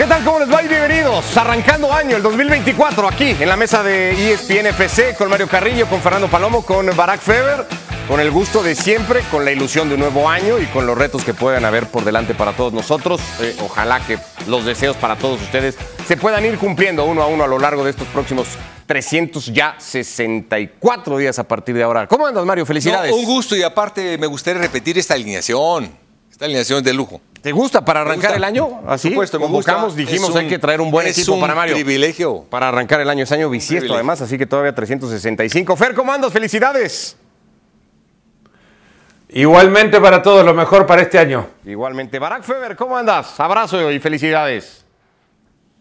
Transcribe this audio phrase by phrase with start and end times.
[0.00, 0.24] ¿Qué tal?
[0.24, 0.62] ¿Cómo les va?
[0.62, 1.36] Y bienvenidos.
[1.36, 6.00] Arrancando año, el 2024, aquí en la mesa de ESPN FC con Mario Carrillo, con
[6.00, 7.66] Fernando Palomo, con Barack Feber,
[8.08, 10.96] con el gusto de siempre, con la ilusión de un nuevo año y con los
[10.96, 13.20] retos que puedan haber por delante para todos nosotros.
[13.42, 15.76] Eh, ojalá que los deseos para todos ustedes
[16.08, 18.48] se puedan ir cumpliendo uno a uno a lo largo de estos próximos
[18.86, 22.06] 300 ya 64 días a partir de ahora.
[22.06, 22.64] ¿Cómo andas, Mario?
[22.64, 23.10] Felicidades.
[23.10, 26.09] No, un gusto y aparte me gustaría repetir esta alineación.
[26.40, 27.20] Esta alineación es de lujo.
[27.42, 28.36] ¿Te gusta para arrancar gusta.
[28.38, 28.80] el año?
[28.86, 31.40] Así, Por supuesto, me convocamos, dijimos un- hay que traer un buen es equipo un
[31.42, 31.74] para Mario.
[31.74, 32.46] privilegio.
[32.48, 35.76] Para arrancar el año, es año bisiesto además, así que todavía 365.
[35.76, 36.32] Fer, ¿cómo andas?
[36.32, 37.14] Felicidades.
[39.28, 41.46] Igualmente para todos, lo mejor para este año.
[41.66, 43.38] Igualmente, Barack Feber, ¿cómo andas?
[43.38, 44.86] Abrazo y felicidades.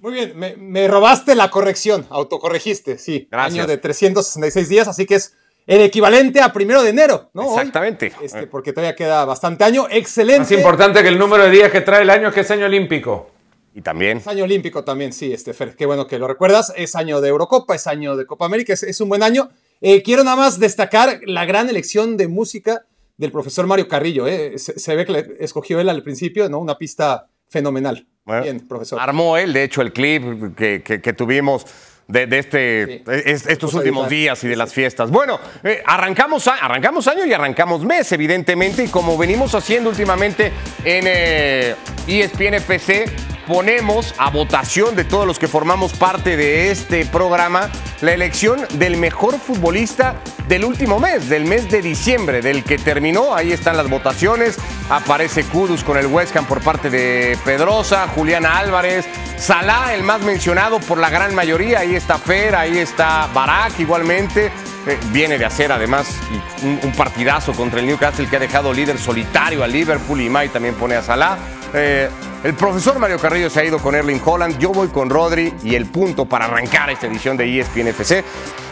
[0.01, 3.29] Muy bien, me, me robaste la corrección, autocorregiste, sí.
[3.31, 3.53] Gracias.
[3.59, 5.37] Año de 366 días, así que es
[5.75, 7.43] el equivalente a primero de enero, ¿no?
[7.43, 8.11] Hoy, Exactamente.
[8.23, 9.85] este, porque todavía queda bastante año.
[9.89, 10.39] Excelente.
[10.39, 12.65] Más importante que el número de días que trae el año es que es año
[12.65, 13.29] olímpico.
[13.75, 16.73] Y también, Es año olímpico también, sí, este Fer, qué bueno que lo recuerdas.
[16.75, 19.49] Es año de Eurocopa, es año de Copa América, es, es un buen año.
[19.79, 22.85] Eh, quiero nada más destacar la gran elección de música
[23.17, 24.25] del profesor Mario Carrillo.
[24.27, 24.57] eh.
[24.57, 26.57] Se, se ve que le escogió él al principio, ¿no?
[26.59, 28.07] Una pista fenomenal.
[28.25, 28.99] bueno, Bien, profesor.
[28.99, 31.65] armó él, de hecho, el clip que, que- que tuvimos
[32.09, 33.03] de, de este, Sí.
[33.25, 35.09] es- estos últimos días y de las fiestas.
[35.11, 40.51] Bueno, eh, arrancamos, a- arrancamos año y arrancamos mes, evidentemente, y como venimos haciendo últimamente
[40.83, 41.75] en eh,
[42.07, 43.05] ESPN FC,
[43.49, 48.95] ponemos a votación de todos los que formamos parte de este programa la elección del
[48.95, 53.35] mejor futbolista del último mes, del mes de diciembre, del que terminó.
[53.35, 54.59] Ahí están las votaciones.
[54.91, 60.21] Aparece Kudus con el West Ham por parte de Pedrosa, Juliana Álvarez, Salah, el más
[60.21, 61.79] mencionado por la gran mayoría.
[61.79, 64.51] Ahí está Fer, ahí está Barak igualmente.
[64.87, 66.19] Eh, viene de hacer además
[66.61, 70.75] un partidazo contra el Newcastle que ha dejado líder solitario a Liverpool y May también
[70.75, 71.58] pone a Salah.
[71.73, 72.09] Eh,
[72.43, 75.75] el profesor Mario Carrillo se ha ido con Erling Holland, yo voy con Rodri y
[75.75, 78.23] el punto para arrancar esta edición de ESPN FC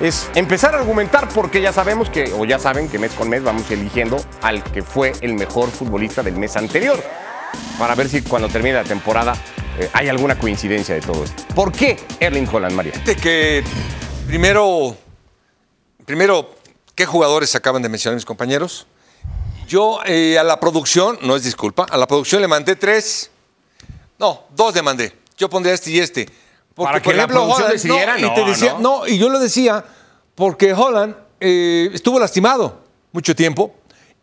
[0.01, 3.43] es empezar a argumentar porque ya sabemos que, o ya saben que mes con mes
[3.43, 7.03] vamos eligiendo al que fue el mejor futbolista del mes anterior
[7.77, 9.35] para ver si cuando termine la temporada
[9.79, 11.43] eh, hay alguna coincidencia de todo esto.
[11.53, 12.93] ¿Por qué Erling Holland, Mario?
[12.93, 13.63] Fíjate que
[14.25, 14.95] primero,
[16.05, 16.55] primero,
[16.95, 18.87] ¿qué jugadores acaban de mencionar mis compañeros?
[19.67, 23.29] Yo eh, a la producción, no es disculpa, a la producción le mandé tres,
[24.17, 25.13] no, dos le mandé.
[25.37, 26.27] Yo pondría este y este.
[26.73, 28.99] Para que la producción decidiera, y no, te decía- no.
[28.99, 29.83] no, y yo lo decía
[30.35, 33.73] porque Holland eh, estuvo lastimado mucho tiempo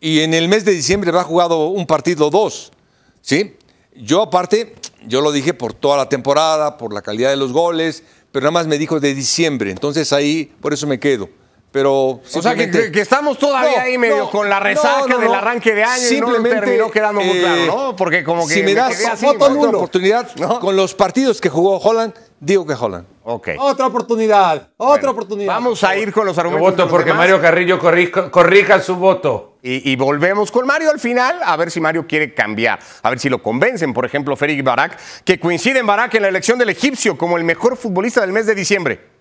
[0.00, 2.72] y en el mes de diciembre va jugado un partido dos.
[3.20, 3.56] ¿Sí?
[3.96, 4.74] Yo aparte,
[5.06, 8.02] yo lo dije por toda la temporada, por la calidad de los goles,
[8.32, 11.28] pero nada más me dijo de diciembre, entonces ahí por eso me quedo.
[11.74, 15.00] Pero O sea, que, simplemente- que estamos todavía No, ahí medio no, con la resaca
[15.00, 15.34] no, no, del no.
[15.34, 17.96] arranque de año y no Simplemente, terminó quedando muy eh, claro, ¿no?
[17.96, 19.32] Porque como que si me das así, ¿no?
[19.32, 20.60] otra oportunidad ¿No?
[20.60, 23.06] con los partidos que jugó Holland, digo que Holland.
[23.24, 23.48] Ok.
[23.58, 25.52] Otra oportunidad, otra Bueno, oportunidad.
[25.52, 26.76] Vamos a ir con los Yo argumentos.
[26.76, 27.22] de voto porque demás.
[27.26, 29.56] Mario Carrillo corrija, corrija su voto.
[29.60, 33.18] Y, y volvemos con Mario al final, a ver si Mario quiere cambiar, a ver
[33.18, 36.68] si lo convencen, por ejemplo, Ferik Barak, que coincide en Barak en la elección del
[36.68, 39.13] egipcio como el mejor futbolista del mes de diciembre.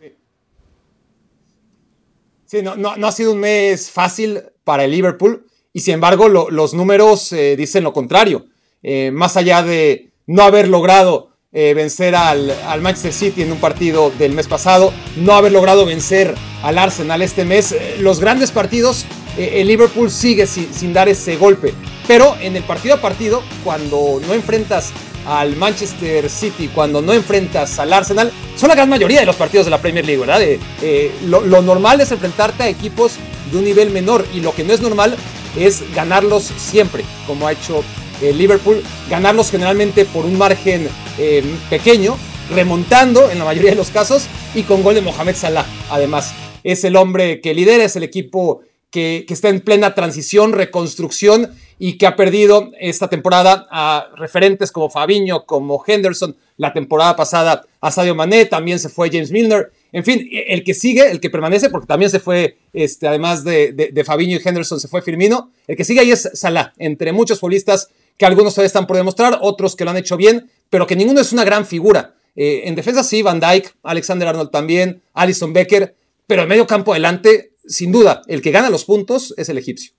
[2.54, 6.52] Sí, no, no, ha sido un mes fácil para el Liverpool y sin embargo lo-
[6.52, 8.46] los números eh, dicen lo contrario.
[8.84, 14.12] Eh, más allá de no haber logrado eh, vencer al, Manchester City en un partido
[14.20, 19.66] del mes pasado, no haber logrado vencer al Arsenal este mes, los grandes partidos, el
[19.68, 21.74] Liverpool sigue sin, sin dar ese golpe.
[22.08, 24.92] Pero en el partido a partido, cuando no enfrentas
[25.26, 29.66] al Manchester City, cuando no enfrentas al Arsenal, son la gran mayoría de los partidos
[29.66, 30.42] de la Premier League, ¿verdad?
[30.42, 33.14] Eh, eh, lo, normal es enfrentarte a equipos
[33.52, 35.16] de un nivel menor y lo que no es normal
[35.58, 37.84] es ganarlos siempre, como ha hecho
[38.22, 42.18] el Liverpool, ganarlos generalmente por un margen eh, pequeño,
[42.54, 44.26] remontando en la mayoría de los casos
[44.56, 45.66] y con gol de Mohamed Salah.
[45.90, 46.34] Además,
[46.64, 51.98] es el hombre que lidera, es el equipo que está en plena transición, reconstrucción y
[51.98, 57.92] que ha perdido esta temporada a referentes como Fabiño, como Henderson, la temporada pasada a
[57.92, 59.72] Sadio Mané, también se fue James Milner.
[59.92, 63.72] En fin, el que sigue, el que permanece, porque también se fue, este, además de,
[63.72, 65.52] de, Fabiño y Henderson, se fue Firmino.
[65.68, 69.38] El que sigue ahí es Salah, entre muchos futbolistas que algunos todavía están por demostrar,
[69.42, 72.16] otros que lo han hecho bien, pero que ninguno es una gran figura.
[72.36, 75.96] Eh, en defensa sí, Van Dijk, Alexander Arnold también, Alison Becker,
[76.26, 79.94] pero en medio campo adelante, sin duda, el que gana los puntos es el egipcio.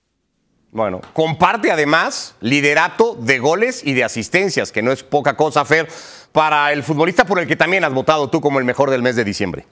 [0.75, 5.87] Bueno, comparte además liderato de goles y de asistencias, que no es poca cosa, Fer,
[6.33, 9.15] para el futbolista por el que también has votado tú como el mejor del mes
[9.15, 9.65] de diciembre.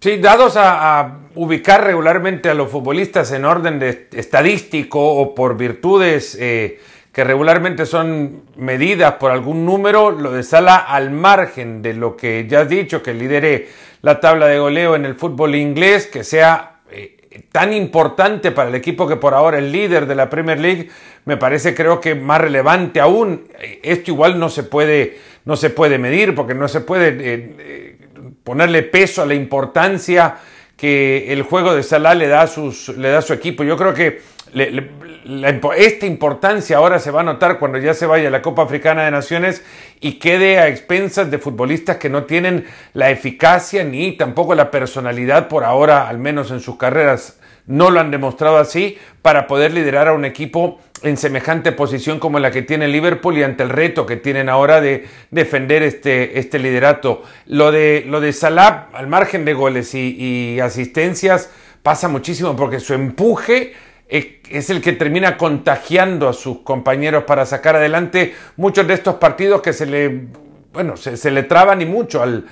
[0.00, 6.36] Sí, dados a, ubicar regularmente a los futbolistas en orden de estadístico o por virtudes
[6.40, 6.80] eh,
[7.12, 12.48] que regularmente son medidas por algún número, lo de Sala al margen de lo que
[12.48, 13.68] ya has dicho, que lidere
[14.02, 16.73] la tabla de goleo en el fútbol inglés, que sea
[17.50, 20.88] tan importante para el equipo que por ahora es líder de la Premier League,
[21.24, 23.48] me parece creo que más relevante aún.
[23.82, 27.96] Esto igual no se puede, no se puede medir porque no se puede eh, eh,
[28.42, 30.36] ponerle peso a la importancia
[30.76, 33.64] que el juego de Salah le da a, sus, le da a su equipo.
[33.64, 34.20] Yo creo que
[35.76, 39.04] esta importancia ahora se va a notar cuando ya se vaya a la Copa Africana
[39.04, 39.64] de Naciones
[40.00, 45.48] y quede a expensas de futbolistas que no tienen la eficacia ni tampoco la personalidad
[45.48, 50.08] por ahora, al menos en sus carreras no lo han demostrado así, para poder liderar
[50.08, 54.06] a un equipo en semejante posición como la que tiene Liverpool y ante el reto
[54.06, 57.22] que tienen ahora de defender este, este liderato.
[57.46, 61.50] Lo de, lo de Salah, al margen de goles y, asistencias,
[61.82, 63.74] pasa muchísimo porque su empuje
[64.08, 69.62] es el que termina contagiando a sus compañeros para sacar adelante muchos de estos partidos
[69.62, 70.26] que se le,
[70.72, 72.44] bueno, se, le traban y mucho al,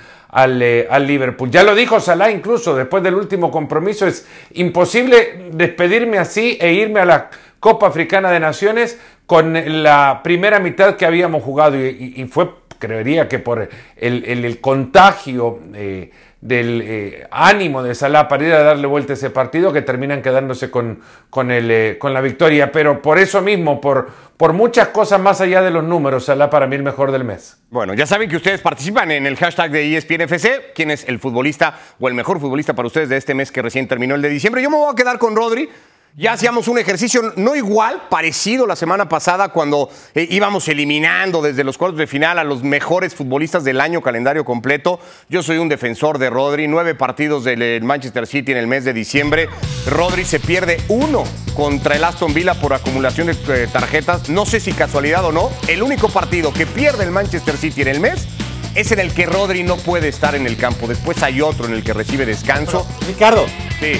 [0.62, 1.50] eh, al, Liverpool.
[1.50, 7.00] Ya lo dijo Salah incluso después del último compromiso, es imposible despedirme así e irme
[7.00, 12.50] a la Copa Africana de Naciones con la primera mitad que habíamos jugado y, fue,
[12.78, 16.10] creería que por el, contagio eh,
[16.43, 20.23] del eh, ánimo de Salah para ir a darle vuelta a ese partido que terminan
[20.23, 21.00] quedándose con,
[21.31, 22.73] con, el, con la victoria.
[22.73, 26.67] Pero por eso mismo, por, por muchas cosas más allá de los números, Salah para
[26.67, 27.62] mí el mejor del mes.
[27.71, 30.75] Bueno, ya saben que ustedes participan en el hashtag de ESPNFC.
[30.75, 33.87] ¿Quién es el futbolista o el mejor futbolista para ustedes de este mes que recién
[33.87, 34.62] terminó el de diciembre?
[34.62, 35.71] Yo me voy a quedar con Rodri.
[36.14, 41.64] Ya hacíamos un ejercicio no igual, parecido la semana pasada cuando eh, íbamos eliminando desde
[41.64, 45.00] los cuartos de final a los mejores futbolistas del año calendario completo.
[45.31, 48.93] Yo soy un defensor de Rodri, nueve partidos del Manchester City en el mes de
[48.93, 49.49] diciembre.
[49.87, 51.25] Rodri se pierde uno
[51.55, 54.29] contra el Aston Villa por acumulación de eh, tarjetas.
[54.29, 57.88] No sé si casualidad o no, el único partido que pierde el Manchester City en
[57.88, 58.29] el mes
[58.75, 60.87] es en el que Rodri no puede estar en el campo.
[60.87, 62.87] Después hay otro en el que recibe descanso.
[63.06, 63.47] Ricardo.
[63.81, 63.94] Sí.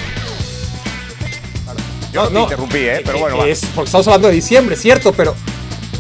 [2.13, 3.03] Yo no, te interrumpí, ¿eh?
[3.05, 5.35] Pero bueno, es porque estamos hablando de diciembre, cierto, pero,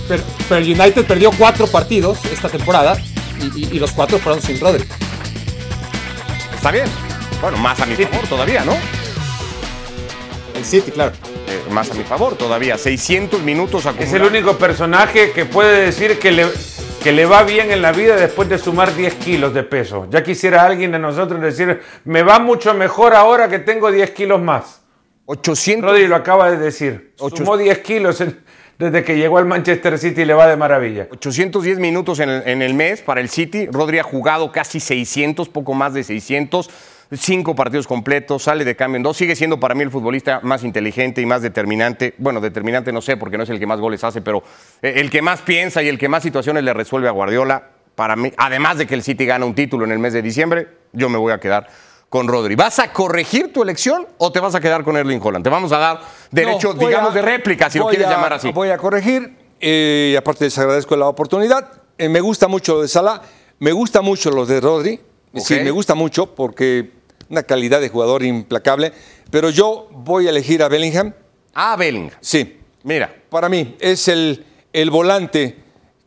[0.09, 2.99] pero, el United perdió cuatro partidos esta temporada
[3.41, 4.85] y, los cuatro fueron sin Rodri.
[6.55, 6.85] Está bien.
[7.41, 8.76] Bueno, más a mi favor todavía, ¿no?
[10.55, 11.12] El City, claro.
[11.49, 12.76] Eh, más a mi favor todavía.
[12.76, 14.14] 600 minutos acumulados.
[14.14, 16.47] Es el único personaje que puede decir que le,
[17.03, 20.06] que le va bien en la vida después de sumar 10 kilos de peso.
[20.11, 24.41] Ya quisiera alguien de nosotros decir, me va mucho mejor ahora que tengo 10 kilos
[24.41, 24.81] más.
[25.27, 25.91] 800.
[25.91, 27.15] Rodri lo acaba de decir.
[27.17, 28.23] Sumó 10 kilos
[28.79, 31.07] desde que llegó al Manchester City y le va de maravilla.
[31.13, 32.31] 810 minutos en
[32.63, 33.67] el, mes para el City.
[33.67, 36.69] Rodri ha jugado casi 600, poco más de 600.
[37.15, 39.19] Cinco partidos completos, sale de cambio en dos.
[39.19, 42.15] Sigue siendo para mí el futbolista más inteligente y más determinante.
[42.17, 44.43] Bueno, determinante no sé porque no es el que más goles hace, pero
[44.81, 47.69] eh, el que más piensa y el que más situaciones le resuelve a Guardiola.
[47.95, 50.69] Para mí, además de que el City gana un título en el mes de diciembre,
[50.95, 51.69] yo me voy a quedar
[52.12, 52.56] con Rodri.
[52.56, 55.43] ¿Vas a corregir tu elección o te vas a quedar con Erling Holland?
[55.43, 56.00] Te vamos a dar
[56.31, 58.53] derecho, digamos, de réplica, si lo quieres llamar así.
[58.53, 61.73] Voy a corregir, eh, y aparte les agradezco la oportunidad.
[61.97, 63.23] Eh, me gusta mucho lo de Salah,
[63.61, 65.00] me gusta mucho lo de Rodri.
[65.37, 66.91] Sí, me gusta mucho porque
[67.31, 68.93] una calidad de jugador implacable.
[69.31, 71.14] Pero yo voy a elegir a Bellingham.
[71.55, 72.19] Ah, Bellingham.
[72.20, 72.61] Sí.
[72.82, 73.11] Mira.
[73.31, 74.44] Para mí es el,
[74.75, 75.56] el volante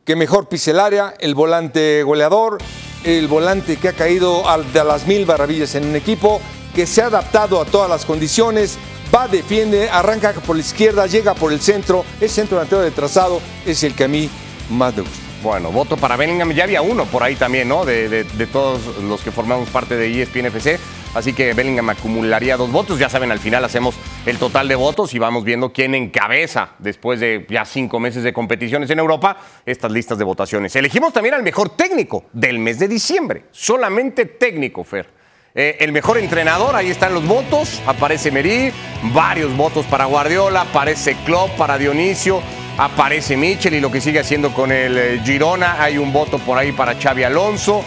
[0.04, 2.60] que mejor pise el área, el volante goleador,
[3.06, 4.44] el volante que ha caído
[4.74, 6.42] de las mil maravillas en un equipo,
[6.74, 8.78] que se ha adaptado a todas las condiciones,
[9.14, 13.42] va, defiende, arranca por la izquierda, llega por el centro, es centro delantero de trazado,
[13.66, 14.30] es el que a mí
[14.72, 15.26] más me gusta.
[15.44, 16.52] Bueno, voto para Bellingham.
[16.54, 17.86] Ya había uno por ahí también, ¿no?
[17.86, 20.80] De, todos los que formamos parte de ESPN FC.
[21.14, 22.98] Así que Bellingham acumularía dos votos.
[22.98, 23.94] Ya saben, al final hacemos
[24.26, 28.34] el total de votos y vamos viendo quién encabeza después de ya cinco meses de
[28.34, 30.76] competiciones en Europa estas listas de votaciones.
[30.76, 33.46] Elegimos también al mejor técnico del mes de diciembre.
[33.52, 35.10] Solamente técnico, Fer.
[35.54, 37.82] Eh, el mejor entrenador, ahí están los votos.
[37.86, 38.72] Aparece Merí,
[39.14, 42.42] varios votos para Guardiola, aparece Klopp para Dionisio,
[42.78, 45.82] aparece Michel y lo que sigue haciendo con el eh, Girona.
[45.82, 47.86] Hay un voto por ahí para Xavi Alonso.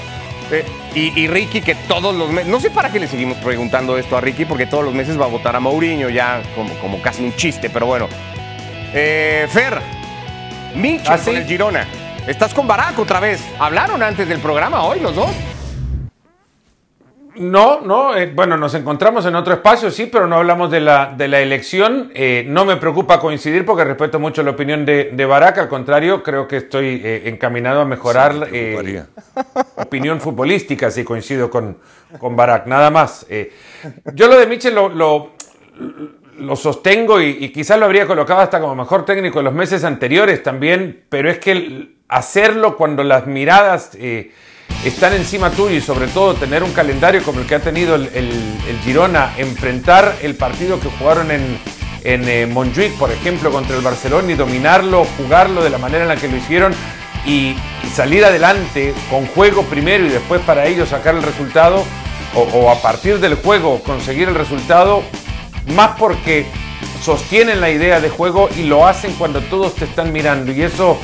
[0.50, 0.64] Eh,
[0.94, 4.20] y, Ricky, que todos los meses, no sé para qué le seguimos preguntando esto a
[4.20, 7.70] Ricky, porque todos los meses va a votar a Mourinho, ya como, casi un chiste,
[7.70, 8.08] pero bueno.
[8.94, 9.80] Eh, Fer,
[10.74, 11.86] Michel ¿Ah, con el Girona.
[12.26, 13.40] Estás con Barack otra vez.
[13.58, 15.30] ¿Hablaron antes del programa hoy los dos?
[17.38, 21.14] No, no, eh, bueno, nos encontramos en otro espacio, sí, pero no hablamos de la,
[21.16, 22.10] de la elección.
[22.14, 26.22] Eh, no me preocupa coincidir porque respeto mucho la opinión de, de Barack, al contrario,
[26.22, 29.06] creo que estoy eh, encaminado a mejorar la
[29.76, 31.78] opinión futbolística si coincido con,
[32.18, 33.26] con Barack, nada más.
[34.14, 35.32] yo lo de Michel lo,
[36.38, 40.42] lo sostengo y, quizás lo habría colocado hasta como mejor técnico en los meses anteriores
[40.42, 44.32] también, pero es que hacerlo cuando las miradas eh,
[44.84, 48.78] están encima tuyo y sobre todo tener un calendario como el que ha tenido el,
[48.84, 51.58] Girona, enfrentar el partido que jugaron en,
[52.04, 56.08] en eh, Montjuic, por ejemplo, contra el Barcelona y dominarlo, jugarlo de la manera en
[56.08, 56.72] la que lo hicieron
[57.26, 57.56] y,
[57.94, 61.84] salir adelante con juego primero y después para ellos sacar el resultado
[62.34, 65.02] o, a partir del juego conseguir el resultado,
[65.74, 66.46] más porque
[67.02, 70.52] sostienen la idea de juego y lo hacen cuando todos te están mirando.
[70.52, 70.98] Y eso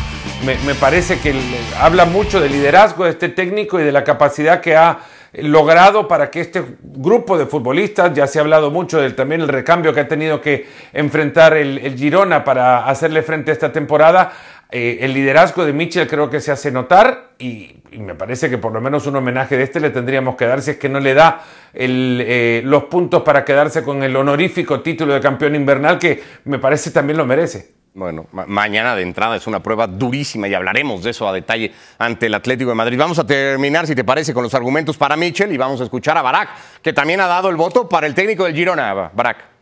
[0.45, 1.35] me, parece que
[1.81, 4.99] habla mucho del liderazgo de este técnico y de la capacidad que ha
[5.35, 9.49] logrado para que este grupo de futbolistas, ya se ha hablado mucho del también el
[9.49, 14.33] recambio que ha tenido que enfrentar el, Girona para hacerle frente a esta temporada,
[14.71, 18.73] eh, el liderazgo de Mitchell creo que se hace notar y, me parece que por
[18.73, 21.15] lo menos un homenaje de este le tendríamos que dar si es que no le
[21.15, 26.59] da eh, los puntos para quedarse con el honorífico título de campeón invernal que me
[26.59, 27.75] parece también lo merece.
[27.95, 32.27] Bueno, mañana de entrada es una prueba durísima y hablaremos de eso a detalle ante
[32.27, 32.99] el Atlético de Madrid.
[32.99, 36.19] Vamos a terminar, si te parece, con los argumentos para Michel y vamos a escuchar
[36.19, 36.49] a Barak,
[36.83, 39.55] que también ha dado el voto para el técnico del Girona, Barak.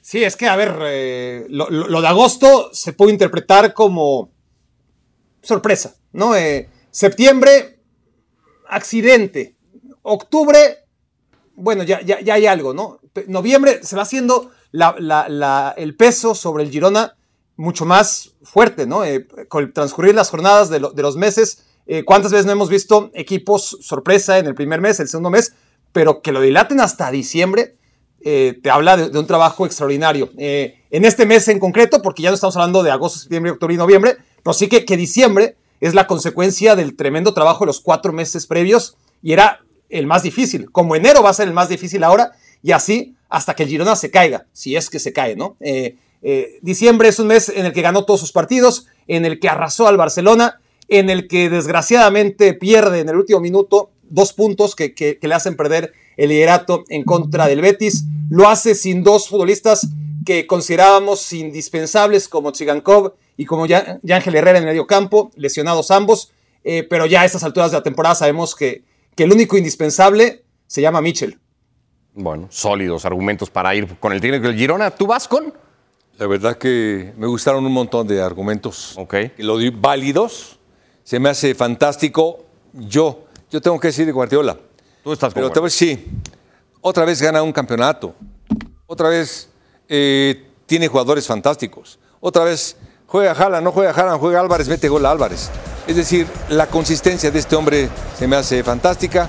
[0.00, 4.31] Sí, es que, a ver, eh, lo, de agosto se puede interpretar como
[5.42, 6.34] sorpresa, ¿no?
[6.36, 7.80] Eh, septiembre,
[8.68, 9.56] accidente.
[10.02, 10.78] Octubre,
[11.54, 13.00] bueno, ya, ya, ya hay algo, ¿no?
[13.26, 17.16] Noviembre se va haciendo el peso sobre el Girona
[17.56, 19.04] mucho más fuerte, ¿no?
[19.04, 23.78] Eh, con transcurrir las jornadas de, los meses, eh, ¿cuántas veces no hemos visto equipos
[23.82, 25.54] sorpresa en el primer mes, el segundo mes,
[25.92, 27.76] pero que lo dilaten hasta diciembre?
[28.22, 30.30] Te habla de, un trabajo extraordinario.
[30.36, 33.78] en este mes en concreto, porque ya no estamos hablando de agosto, septiembre, octubre y
[33.78, 38.12] noviembre, pero sí que, que diciembre es la consecuencia del tremendo trabajo de los cuatro
[38.12, 40.70] meses previos y era el más difícil.
[40.70, 42.32] Como enero va a ser el más difícil ahora,
[42.62, 45.56] y así hasta que el Girona se caiga, si es que se cae, ¿no?
[45.60, 49.40] Eh, eh, diciembre es un mes en el que ganó todos sus partidos, en el
[49.40, 54.76] que arrasó al Barcelona, en el que desgraciadamente pierde en el último minuto dos puntos
[54.76, 58.04] que, le hacen perder el liderato en contra del Betis.
[58.30, 59.88] Lo hace sin dos futbolistas
[60.26, 66.32] que considerábamos indispensables como Chigankov y como Ángel Herrera en medio campo, lesionados ambos,
[66.64, 68.84] eh, pero ya a estas alturas de la temporada sabemos que,
[69.14, 71.38] que el único indispensable se llama Mitchell.
[72.14, 74.90] Bueno, sólidos argumentos para ir con el técnico del Girona.
[74.90, 75.52] ¿Tú vas con?
[76.18, 78.94] La verdad que me gustaron un montón de argumentos.
[78.98, 79.14] Ok.
[79.38, 80.58] Lo di válidos.
[81.04, 82.44] Se me hace fantástico.
[82.74, 84.58] Yo, yo tengo que decir de Guardiola.
[85.02, 86.04] Tú estás Pero otra vez sí.
[86.80, 88.14] Otra vez gana un campeonato.
[88.86, 89.48] Otra vez
[89.88, 91.98] eh, tiene jugadores fantásticos.
[92.20, 92.76] Otra vez
[93.12, 95.50] juega Jala, no juega Jala, juega Álvarez, mete gol a Álvarez.
[95.86, 99.28] Es decir, la consistencia de este hombre se me hace fantástica.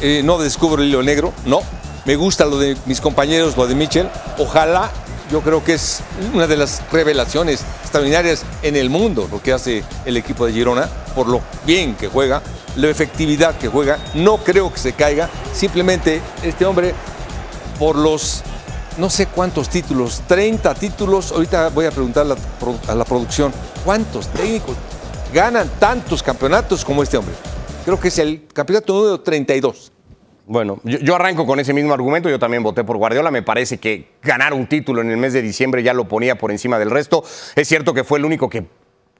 [0.00, 1.60] Eh, no descubro el hilo negro, no
[2.06, 4.08] me gusta lo de mis compañeros, lo de Mitchell.
[4.38, 4.90] Ojalá,
[5.30, 6.00] yo creo que es
[6.34, 10.88] una de las revelaciones extraordinarias en el mundo lo que hace el equipo de Girona,
[11.14, 12.42] por lo bien que juega,
[12.76, 13.98] la efectividad que juega.
[14.14, 15.30] No creo que se caiga.
[15.54, 16.94] Simplemente este hombre,
[17.78, 18.42] por los
[18.98, 21.32] no sé cuántos títulos, 30 títulos.
[21.32, 22.26] Ahorita voy a preguntar
[22.88, 23.52] a la, producción,
[23.84, 24.76] ¿cuántos técnicos
[25.32, 27.34] ganan tantos campeonatos como este hombre?
[27.84, 29.92] Creo que es el campeonato número 32.
[30.46, 32.28] Bueno, yo, arranco con ese mismo argumento.
[32.28, 33.30] Yo también voté por Guardiola.
[33.30, 36.50] Me parece que ganar un título en el mes de diciembre ya lo ponía por
[36.50, 37.22] encima del resto.
[37.54, 38.66] Es cierto que fue el único que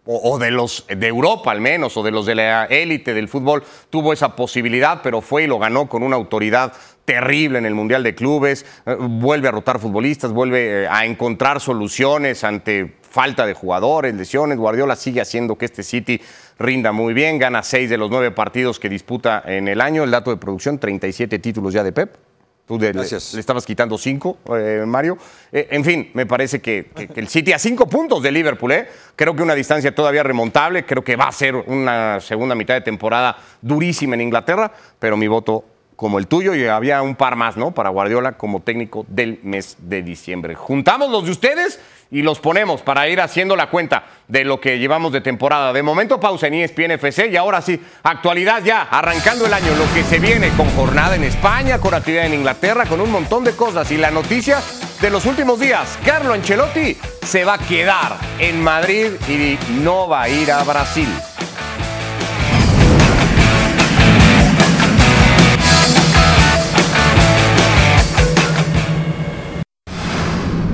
[0.05, 3.63] o, de los de Europa al menos, o de los de la élite del fútbol,
[3.91, 6.73] tuvo esa posibilidad, pero fue y lo ganó con una autoridad
[7.11, 11.61] terrible en el Mundial de Clubes, eh, vuelve a rotar futbolistas, vuelve eh, a encontrar
[11.61, 14.59] soluciones ante falta de jugadores, lesiones.
[14.59, 16.21] Guardiola sigue haciendo que este City
[16.57, 20.05] rinda muy bien, gana seis de los nueve partidos que disputa en el año.
[20.05, 22.17] El dato de producción, 37 títulos ya de Pep.
[22.65, 25.19] Tú le, estabas quitando cinco, eh, Mario.
[25.51, 28.89] Eh, en fin, me parece que, el City a cinco puntos de Liverpool, ¿eh?
[29.17, 30.85] creo que una distancia todavía remontable.
[30.85, 35.27] Creo que va a ser una segunda mitad de temporada durísima en Inglaterra, pero mi
[35.27, 35.65] voto
[36.01, 37.73] como el tuyo y había un par más, ¿no?
[37.73, 40.55] Para Guardiola como técnico del mes de diciembre.
[40.55, 41.79] Juntamos los de ustedes
[42.11, 45.75] y los ponemos para ir haciendo la cuenta de lo que llevamos de temporada.
[45.75, 46.93] De momento pausa en ESPN
[47.31, 51.25] y ahora sí, actualidad ya, arrancando el año, lo que se viene con jornada en
[51.25, 54.63] España, con actividad en Inglaterra, con un montón de cosas y la noticia
[55.03, 60.23] de los últimos días, Carlo Ancelotti se va a quedar en Madrid y no va
[60.23, 61.11] a ir a Brasil.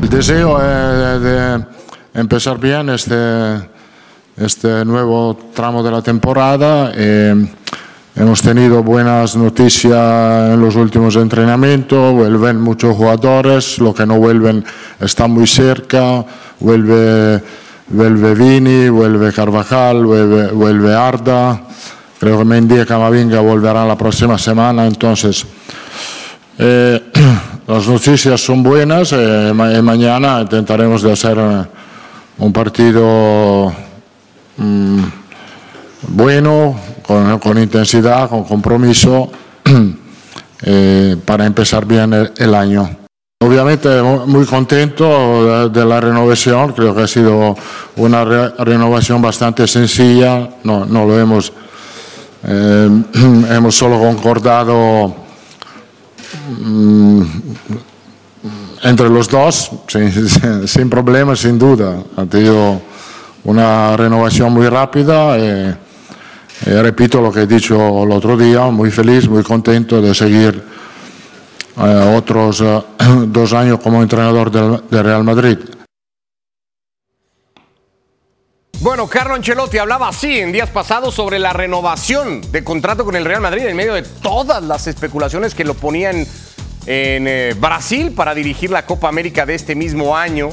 [0.02, 1.64] El deseo es de
[2.14, 3.16] empezar bien este,
[4.36, 6.92] este nuevo tramo de la temporada.
[6.94, 7.34] Eh,
[8.14, 14.64] hemos tenido buenas noticias en los últimos entrenamientos, vuelven muchos jugadores, los que no vuelven
[15.00, 16.24] están muy cerca,
[16.60, 17.42] vuelve,
[17.88, 21.62] vuelve Vini, vuelve Carvajal, vuelve, vuelve Arda,
[22.20, 25.46] creo que Mendy y Camavinga volverán la próxima semana, entonces
[26.58, 27.05] eh,
[27.66, 31.64] las noticias son buenas eh, y mañana intentaremos de hacer eh,
[32.38, 33.72] un partido
[34.56, 35.02] mm,
[36.08, 36.78] bueno,
[37.42, 39.30] con, intensidad, con compromiso,
[41.24, 42.88] para empezar bien el, año.
[43.40, 47.56] Obviamente muy contento de, la renovación, creo que ha sido
[47.96, 51.52] una renovación bastante sencilla, no, no lo hemos,
[52.44, 55.25] hemos solo concordado
[58.82, 59.70] entre los dos,
[60.66, 62.02] sin, problemas, sin duda.
[62.16, 62.80] Ha tenido
[63.44, 65.36] una renovación muy rápida.
[66.64, 70.62] Repito lo que he dicho el otro día, muy feliz, muy contento de seguir
[71.78, 72.82] eh, otros eh,
[73.26, 75.58] dos años como entrenador del Real Madrid.
[78.86, 83.24] Bueno, Carlo Ancelotti hablaba así en días pasados sobre la renovación de contrato con el
[83.24, 86.24] Real Madrid en medio de todas las especulaciones que lo ponían
[86.86, 90.50] en eh, Brasil para dirigir la Copa América de este mismo año.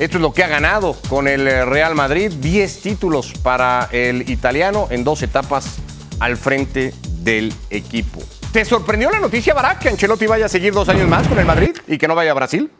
[0.00, 4.28] Esto es lo que ha ganado con el eh, Real Madrid, 10 títulos para el
[4.28, 5.76] italiano en dos etapas
[6.18, 8.20] al frente del equipo.
[8.52, 11.44] ¿Te sorprendió la noticia, Barak, que Ancelotti vaya a seguir dos años más con el
[11.44, 12.72] Madrid y que no vaya a Brasil?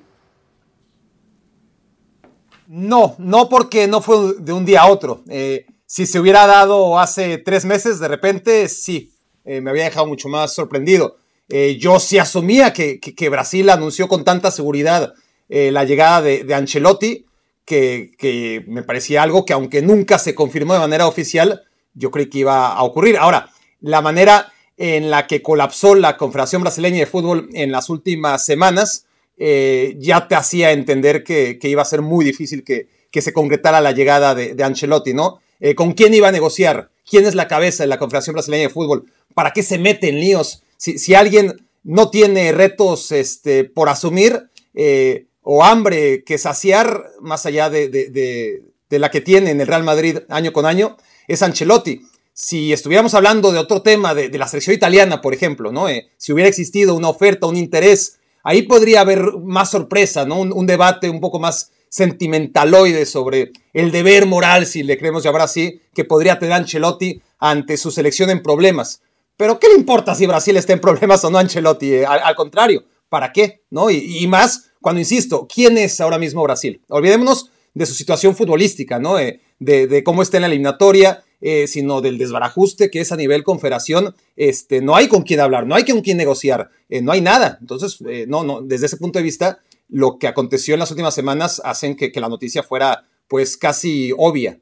[2.69, 5.25] No, no porque no fue de un día a otro.
[5.31, 9.15] Eh, si se hubiera dado hace tres meses, de repente sí,
[9.47, 11.17] eh, me había dejado mucho más sorprendido.
[11.49, 15.15] Eh, yo sí asumía que, Brasil anunció con tanta seguridad
[15.49, 17.25] la llegada de, Ancelotti,
[17.65, 21.63] que, que, me parecía algo que aunque nunca se confirmó de manera oficial,
[21.95, 23.17] yo creí que iba a ocurrir.
[23.17, 23.49] Ahora,
[23.81, 29.07] la manera en la que colapsó la Confederación Brasileña de Fútbol en las últimas semanas,
[29.38, 32.88] eh, ya te hacía entender que, iba a ser muy difícil que,
[33.21, 35.40] se concretara la llegada de, Ancelotti, ¿no?
[35.61, 36.90] Eh, ¿Con quién iba a negociar?
[37.09, 39.06] ¿Quién es la cabeza de la Confederación Brasileña de Fútbol?
[39.34, 40.63] ¿Para qué se mete en líos?
[40.76, 47.71] Si, alguien no tiene retos este, por asumir eh, o hambre que saciar, más allá
[47.71, 52.02] de, la que tiene en el Real Madrid año con año, es Ancelotti.
[52.34, 55.86] Si estuviéramos hablando de otro tema, de, la selección italiana, por ejemplo, ¿no?
[56.17, 58.18] si hubiera existido una oferta, un interés
[58.49, 60.41] Ahí podría haber más sorpresa, ¿no?
[60.41, 65.82] Un, debate un poco más sentimentaloide sobre el deber moral, si le queremos llamar así,
[65.95, 69.02] que podría tener Ancelotti ante su selección en problemas.
[69.37, 71.93] Pero ¿qué le importa si Brasil está en problemas o no Ancelotti?
[71.93, 73.65] Eh, al, contrario, ¿para qué?
[73.69, 73.91] ¿No?
[73.91, 76.80] Y, más cuando, insisto, ¿quién es ahora mismo Brasil?
[76.89, 79.19] Olvidémonos de su situación futbolística, ¿no?
[79.19, 83.45] Eh, de, cómo está en la eliminatoria, eh, sino del desbarajuste que es a nivel
[83.45, 84.15] confederación.
[84.37, 87.59] Este, no hay con quién hablar, no hay con quién negociar, eh, no hay nada.
[87.61, 91.15] Entonces, eh, no, no, desde ese punto de vista, lo que aconteció en las últimas
[91.15, 94.59] semanas hacen que, la noticia fuera pues casi obvia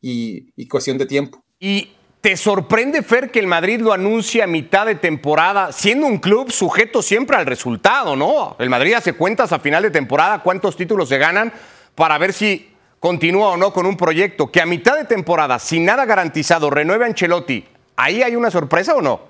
[0.00, 1.42] y, y cuestión de tiempo.
[1.60, 6.18] Y ¿Te sorprende, Fer, que el Madrid lo anuncie a mitad de temporada, siendo un
[6.18, 8.56] club sujeto siempre al resultado, ¿no?
[8.58, 11.52] El Madrid hace cuentas a final de temporada, cuántos títulos se ganan,
[11.94, 12.68] para ver si
[13.00, 17.04] continúa o no con un proyecto que a mitad de temporada, sin nada garantizado, renueve
[17.04, 17.64] a Ancelotti,
[17.96, 19.28] ¿ahí hay una sorpresa o no?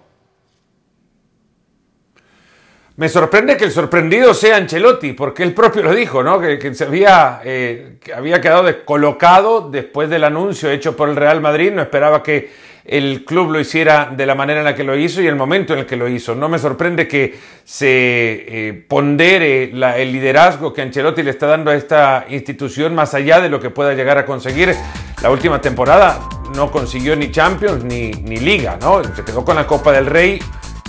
[2.98, 6.40] Me sorprende que el sorprendido sea Ancelotti, porque él propio lo dijo, ¿no?
[6.40, 11.40] Que, se había, eh, que había quedado descolocado después del anuncio hecho por el Real
[11.40, 11.70] Madrid.
[11.70, 12.50] No esperaba que
[12.88, 15.74] el club lo hiciera de la manera en la que lo hizo y el momento
[15.74, 16.35] en el que lo hizo.
[16.35, 21.74] No me sorprende que se eh, pondere el liderazgo que Ancelotti le está dando a
[21.74, 24.74] esta institución más allá de lo que pueda llegar a conseguir.
[25.22, 26.18] La última temporada
[26.57, 29.05] no consiguió ni Champions ni, ni Liga, ¿no?
[29.05, 30.38] Se quedó con la Copa del Rey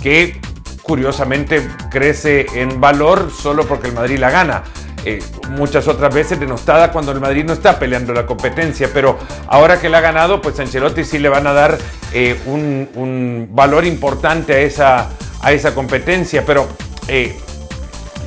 [0.02, 0.40] que
[0.82, 4.64] curiosamente crece en valor solo porque el Madrid la gana.
[5.04, 5.18] Eh,
[5.50, 9.88] muchas otras veces denostada cuando el Madrid no está peleando la competencia, pero ahora que
[9.88, 11.78] la ha ganado, pues Ancelotti sí le van a dar
[12.12, 15.08] eh, un, valor importante a esa,
[15.40, 16.68] a esa competencia, pero
[17.08, 17.34] eh,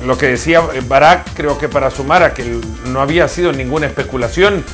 [0.04, 4.64] lo que decía Barak, creo que para sumar a que no había sido ninguna especulación,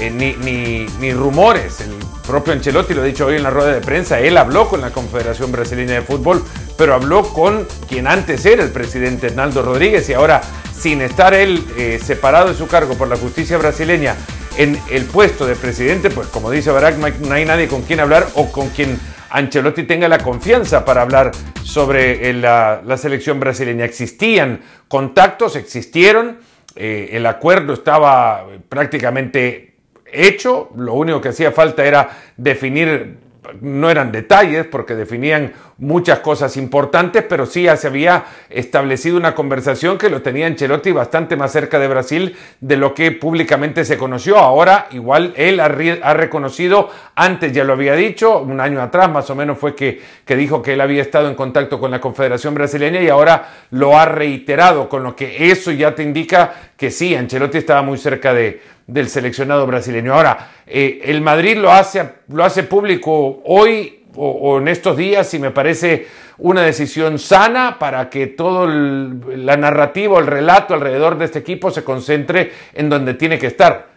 [0.00, 1.80] ni, ni, ni, rumores.
[1.80, 1.90] El
[2.24, 4.20] propio Ancelotti lo ha dicho hoy en la rueda de prensa.
[4.20, 6.44] Él habló con la Confederación Brasileña de Fútbol,
[6.76, 10.40] pero habló con quien antes era el presidente Hernaldo Rodríguez y ahora
[10.78, 14.14] sin estar él eh, separado de su cargo por la justicia brasileña
[14.56, 18.26] en el puesto de presidente, pues como dice Barack, no hay nadie con quien hablar
[18.34, 18.98] o con quien
[19.30, 23.84] Ancelotti tenga la confianza para hablar sobre eh, la, selección brasileña.
[23.84, 26.38] Existían contactos, existieron,
[26.76, 29.74] eh, el acuerdo estaba prácticamente
[30.10, 33.18] hecho, lo único que hacía falta era definir
[33.60, 39.34] no eran detalles porque definían muchas cosas importantes, pero sí ya se había establecido una
[39.34, 43.96] conversación que lo tenía Ancelotti bastante más cerca de Brasil de lo que públicamente se
[43.96, 44.38] conoció.
[44.38, 49.34] Ahora igual él ha, reconocido, antes ya lo había dicho, un año atrás más o
[49.34, 53.00] menos fue que, que dijo que él había estado en contacto con la Confederación Brasileña
[53.00, 57.58] y ahora lo ha reiterado, con lo que eso ya te indica que sí, Ancelotti
[57.58, 60.14] estaba muy cerca de, del seleccionado brasileño.
[60.14, 65.38] Ahora, eh, el Madrid lo hace, lo hace público hoy o, en estos días y
[65.38, 71.38] me parece una decisión sana para que todo la narrativa, el relato alrededor de este
[71.38, 73.88] equipo se concentre en donde tiene que estar.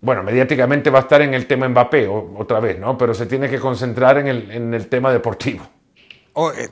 [0.00, 2.98] Bueno, mediáticamente va a estar en el tema Mbappé otra vez, ¿no?
[2.98, 5.66] Pero se tiene que concentrar en el, en el tema deportivo.
[6.34, 6.68] Oh, eh,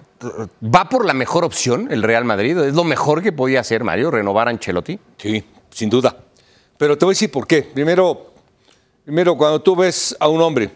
[0.63, 2.59] ¿Va por la mejor opción el Real Madrid?
[2.59, 4.99] ¿Es lo mejor que podía hacer Mario, renovar a Ancelotti?
[5.17, 6.17] Sí, sin duda.
[6.79, 7.63] Pero te voy a decir por qué.
[7.63, 8.33] Primero,
[9.05, 10.71] primero cuando tú ves a un hombre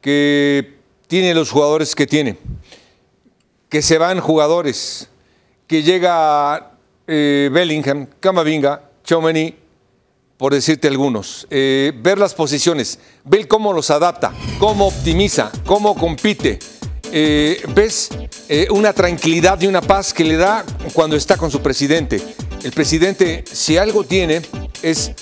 [0.00, 0.76] que
[1.06, 2.38] tiene los jugadores que tiene,
[3.68, 5.08] que se van jugadores,
[5.66, 6.72] que llega
[7.06, 9.54] eh, Bellingham, Camavinga, Chomeni,
[10.36, 16.58] por decirte algunos, eh, ver las posiciones, ver cómo los adapta, cómo optimiza, cómo compite,
[17.12, 18.08] eh, ves
[18.48, 22.22] eh, una tranquilidad y una paz que le da cuando está con su presidente.
[22.62, 24.42] El presidente, si algo tiene,
[24.82, 25.12] es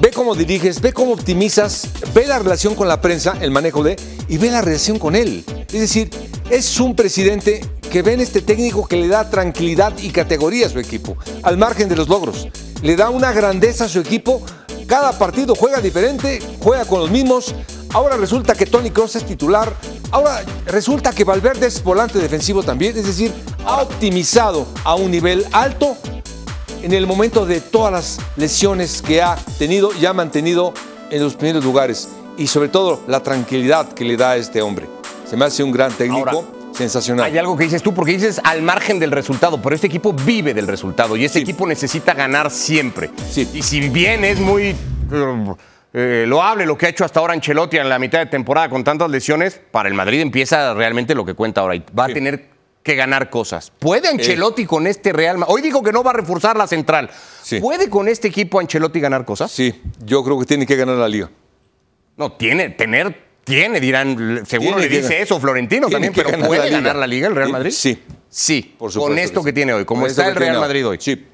[0.00, 3.96] ve cómo diriges, ve cómo optimizas, ve la relación con la prensa, el manejo de,
[4.28, 5.44] y ve la relación con él.
[5.68, 6.10] Es decir,
[6.50, 10.70] es un presidente que ve en este técnico que le da tranquilidad y categoría a
[10.70, 12.48] su equipo, al margen de los logros.
[12.82, 14.42] Le da una grandeza a su equipo.
[14.86, 17.54] Cada partido juega diferente, juega con los mismos,
[17.96, 19.72] Ahora resulta que Tony Cross es titular.
[20.10, 22.94] Ahora resulta que Valverde es volante defensivo también.
[22.94, 23.32] Es decir,
[23.64, 25.96] ha optimizado a un nivel alto
[26.86, 30.72] en el momento de todas las lesiones que ha tenido y ha mantenido
[31.10, 32.08] en los primeros lugares.
[32.38, 34.86] Y sobre todo la tranquilidad que le da a este hombre.
[35.28, 36.46] Se me hace un gran técnico.
[36.72, 37.26] sensacional.
[37.26, 40.54] Hay algo que dices tú, porque dices al margen del resultado, pero este equipo vive
[40.54, 43.10] del resultado y este equipo necesita ganar siempre.
[43.32, 43.48] Sí.
[43.52, 44.76] Y si bien es muy
[45.92, 48.68] eh, lo hable, lo que ha hecho hasta ahora Ancelotti en la mitad de temporada
[48.68, 51.74] con tantas lesiones, para el Madrid empieza realmente lo que cuenta ahora.
[51.74, 52.55] Y va a tener
[52.86, 53.72] que ganar cosas.
[53.78, 55.54] ¿Puede Ancelotti con este Real Madrid?
[55.54, 57.10] Hoy dijo que no va a reforzar la central.
[57.60, 59.50] ¿Puede con este equipo Ancelotti ganar cosas?
[59.50, 61.28] Sí, yo creo que tiene que ganar la liga.
[62.16, 67.08] No, tiene, tener, tiene, dirán, seguro le dice eso Florentino también, pero ¿puede ganar la
[67.08, 67.72] liga el Real Madrid?
[67.72, 68.02] Sí.
[68.28, 69.10] Sí, por supuesto.
[69.10, 70.98] Con esto que, tiene hoy, como está el Real Madrid hoy.
[71.00, 71.26] Sí.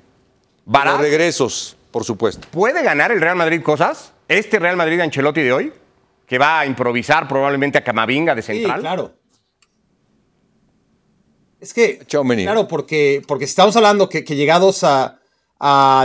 [0.67, 2.49] Los regresos, por supuesto.
[2.51, 4.13] ¿Puede ganar el Real Madrid cosas?
[4.29, 5.73] este Real Madrid de Ancelotti de hoy,
[6.27, 8.77] que va a improvisar probablemente a Camavinga de central.
[8.77, 9.15] Sí, claro.
[11.63, 15.21] Es que, claro, porque, porque estamos hablando que, llegados a,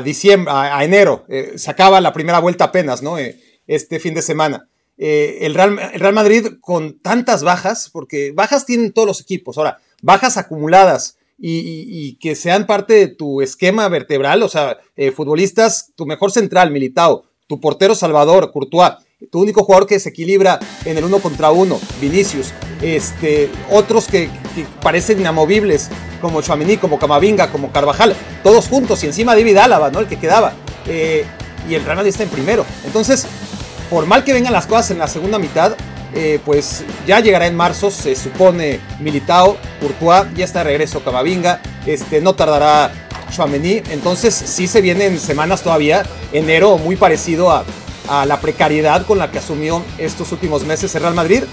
[0.05, 3.17] diciembre, a, enero, eh, se acaba la primera vuelta apenas, ¿no?
[3.17, 4.69] Eh, este fin de semana.
[4.99, 9.79] Eh, el, Real, Real Madrid con tantas bajas, porque bajas tienen todos los equipos, ahora,
[10.03, 14.77] bajas acumuladas y, que sean parte de tu esquema vertebral, o sea,
[15.15, 18.91] futbolistas, tu mejor central, militado, tu portero Salvador, Courtois,
[19.32, 22.53] tu único jugador que se equilibra en el uno contra uno, Vinicius,
[22.84, 24.30] este, otros que,
[24.82, 25.89] parecen inamovibles,
[26.21, 29.99] como Chouamini, como Camavinga, como Carvajal, todos juntos, y encima David Álava, ¿no?
[29.99, 30.53] El que quedaba.
[30.86, 31.25] Eh,
[31.67, 32.63] y el Real Madrid está en primero.
[32.86, 33.25] Entonces,
[33.89, 35.75] por mal que vengan las cosas en la segunda mitad,
[36.13, 41.62] eh, pues ya llegará en marzo, se supone Militao, Courtois, ya está de regreso Camavinga,
[41.88, 42.91] este, no tardará
[43.36, 43.82] Chouameni.
[43.89, 47.65] Entonces sí se vienen semanas todavía, enero muy parecido a,
[48.07, 51.43] la precariedad con la que asumió estos últimos meses el Real Madrid.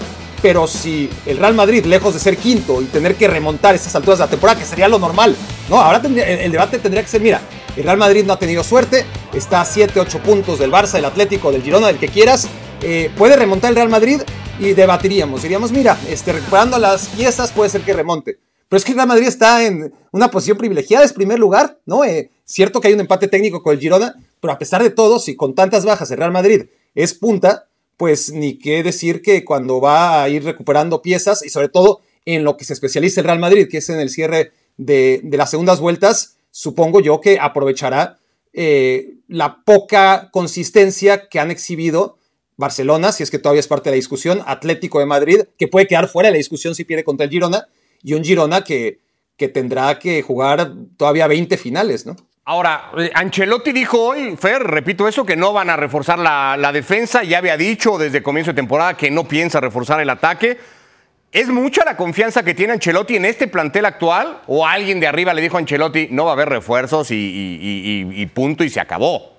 [0.41, 4.19] Pero si el Real Madrid, lejos de ser quinto y tener que remontar estas alturas
[4.19, 5.35] de la temporada, que sería lo normal,
[5.69, 5.81] ¿no?
[5.81, 7.41] Ahora el, debate tendría que ser, mira,
[7.75, 11.05] el Real Madrid no ha tenido suerte, está a 7, 8 puntos del Barça, del
[11.05, 12.47] Atlético, del Girona, del que quieras.
[12.81, 14.21] Eh, puede remontar el Real Madrid
[14.59, 15.41] y debatiríamos.
[15.41, 18.37] Diríamos, mira, este, recuperando las piezas puede ser que remonte.
[18.69, 22.03] Pero es que el Real Madrid está en una posición privilegiada, es primer lugar, ¿no?
[22.03, 25.19] Eh, cierto que hay un empate técnico con el Girona, pero a pesar de todo,
[25.19, 29.81] si con tantas bajas el Real Madrid es punta, pues ni qué decir que cuando
[29.81, 33.39] va a ir recuperando piezas y sobre todo en lo que se especializa el Real
[33.39, 38.19] Madrid, que es en el cierre de, las segundas vueltas, supongo yo que aprovechará
[38.53, 42.17] eh, la poca consistencia que han exhibido
[42.57, 45.87] Barcelona, si es que todavía es parte de la discusión, Atlético de Madrid, que puede
[45.87, 47.67] quedar fuera de la discusión si pierde contra el Girona,
[48.01, 48.99] y un Girona que,
[49.35, 52.15] que tendrá que jugar todavía 20 finales, ¿no?
[52.47, 56.71] Ahora, eh, Ancelotti dijo hoy, Fer, repito eso, que no van a reforzar la, la,
[56.71, 57.23] defensa.
[57.23, 60.59] Ya había dicho desde comienzo de temporada que no piensa reforzar el ataque.
[61.31, 64.41] ¿Es mucha la confianza que tiene Ancelotti en este plantel actual?
[64.45, 68.63] ¿O alguien de arriba le dijo a Ancelotti, no va a haber refuerzos y, punto
[68.63, 69.33] y se acabó?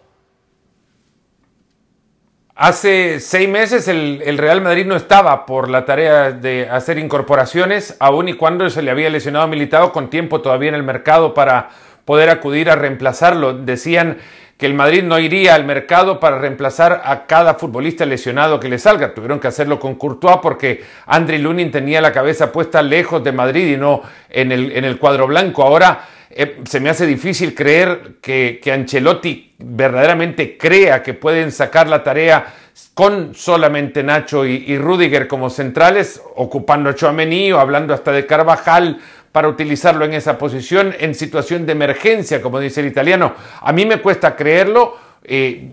[2.56, 7.96] Hace seis meses el, el, Real Madrid no estaba por la tarea de hacer incorporaciones,
[8.00, 11.68] aun y cuando se le había lesionado Militado con tiempo todavía en el mercado para
[12.06, 13.52] poder acudir a reemplazarlo.
[13.52, 14.16] Decían
[14.56, 18.78] que el Madrid no iría al mercado para reemplazar a cada futbolista lesionado que le
[18.78, 19.12] salga.
[19.12, 23.74] Tuvieron que hacerlo con Courtois porque Andriy Lunin tenía la cabeza puesta lejos de Madrid
[23.74, 25.62] y no en el, en el cuadro blanco.
[25.62, 31.88] Ahora eh, se me hace difícil creer que, que Ancelotti verdaderamente crea que pueden sacar
[31.88, 32.46] la tarea
[32.94, 38.24] con solamente Nacho y, y Rudiger como centrales, ocupando a Chouameni o hablando hasta de
[38.26, 39.00] Carvajal
[39.36, 43.34] para utilizarlo en esa posición en situación de emergencia, como dice el italiano.
[43.60, 44.96] A mí me cuesta creerlo.
[45.22, 45.72] Eh,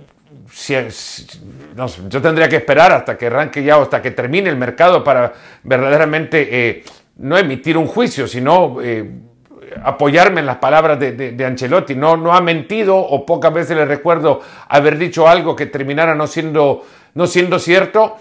[0.52, 0.76] si,
[1.74, 5.32] no, yo tendría que esperar hasta que arranque ya hasta que termine el mercado para
[5.64, 6.84] verdaderamente eh,
[7.20, 9.10] no emitir un juicio, sino eh,
[9.82, 11.96] apoyarme en las palabras de, de, de, Ancelotti.
[11.96, 16.28] No, no ha mentido o pocas veces le recuerdo haber dicho algo que terminara no
[16.28, 18.18] siendo, no siendo cierto.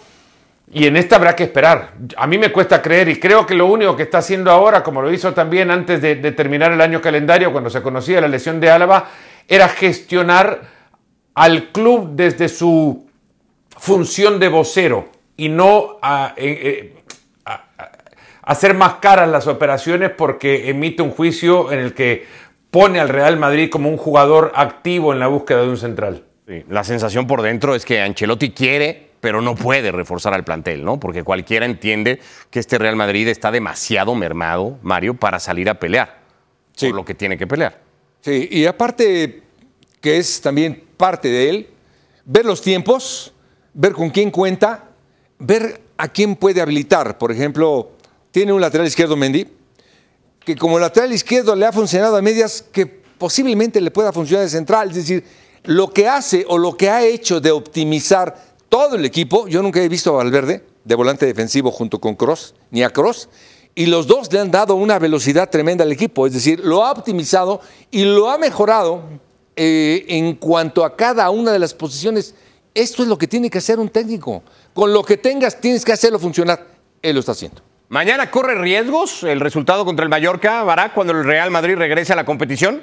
[0.70, 1.92] Y en esta habrá que esperar.
[2.16, 5.03] A mí me cuesta creer y creo que lo único que está haciendo ahora, como
[5.03, 8.70] lo hizo también antes de, terminar el año calendario, cuando se conocía la lesión de
[8.70, 9.11] Álava,
[9.48, 10.62] era gestionar
[11.35, 13.07] al club desde su
[13.68, 15.98] función de vocero y no
[16.37, 16.94] eh,
[17.44, 17.64] a,
[18.42, 22.27] hacer más caras las operaciones porque emite un juicio en el que
[22.70, 26.25] pone al Real Madrid como un jugador activo en la búsqueda de un central.
[26.68, 30.98] La sensación por dentro es que Ancelotti quiere pero no puede reforzar al plantel, ¿no?
[30.98, 32.18] Porque cualquiera entiende
[32.50, 36.22] que este Real Madrid está demasiado mermado, Mario, para salir a pelear.
[36.74, 36.88] Sí.
[36.88, 37.80] Por lo que tiene que pelear.
[38.20, 39.44] Sí, y aparte
[40.00, 41.70] que es también parte de él,
[42.24, 43.32] ver los tiempos,
[43.74, 44.90] ver con quién cuenta,
[45.38, 47.16] ver a quién puede habilitar.
[47.16, 47.92] Por ejemplo,
[48.32, 49.46] tiene un lateral izquierdo Mendy,
[50.44, 54.50] que como lateral izquierdo le ha funcionado a medias que posiblemente le pueda funcionar de
[54.50, 54.88] central.
[54.88, 55.24] Es decir,
[55.62, 59.82] lo que hace o lo que ha hecho de optimizar todo el equipo, yo nunca
[59.82, 63.28] he visto a Valverde de volante defensivo junto con Cross, ni a Cross,
[63.74, 66.90] y los dos le han dado una velocidad tremenda al equipo, es decir, lo ha
[66.90, 69.02] optimizado y lo ha mejorado
[69.56, 72.35] eh, en cuanto a cada una de las posiciones.
[72.72, 74.42] Esto es lo que tiene que hacer un técnico.
[74.72, 76.66] Con lo que tengas, tienes que hacerlo funcionar.
[77.02, 77.61] Él lo está haciendo.
[77.90, 82.16] ¿Mañana corre riesgos el resultado contra el Mallorca, Bará, cuando el Real Madrid regrese a
[82.16, 82.82] la competición?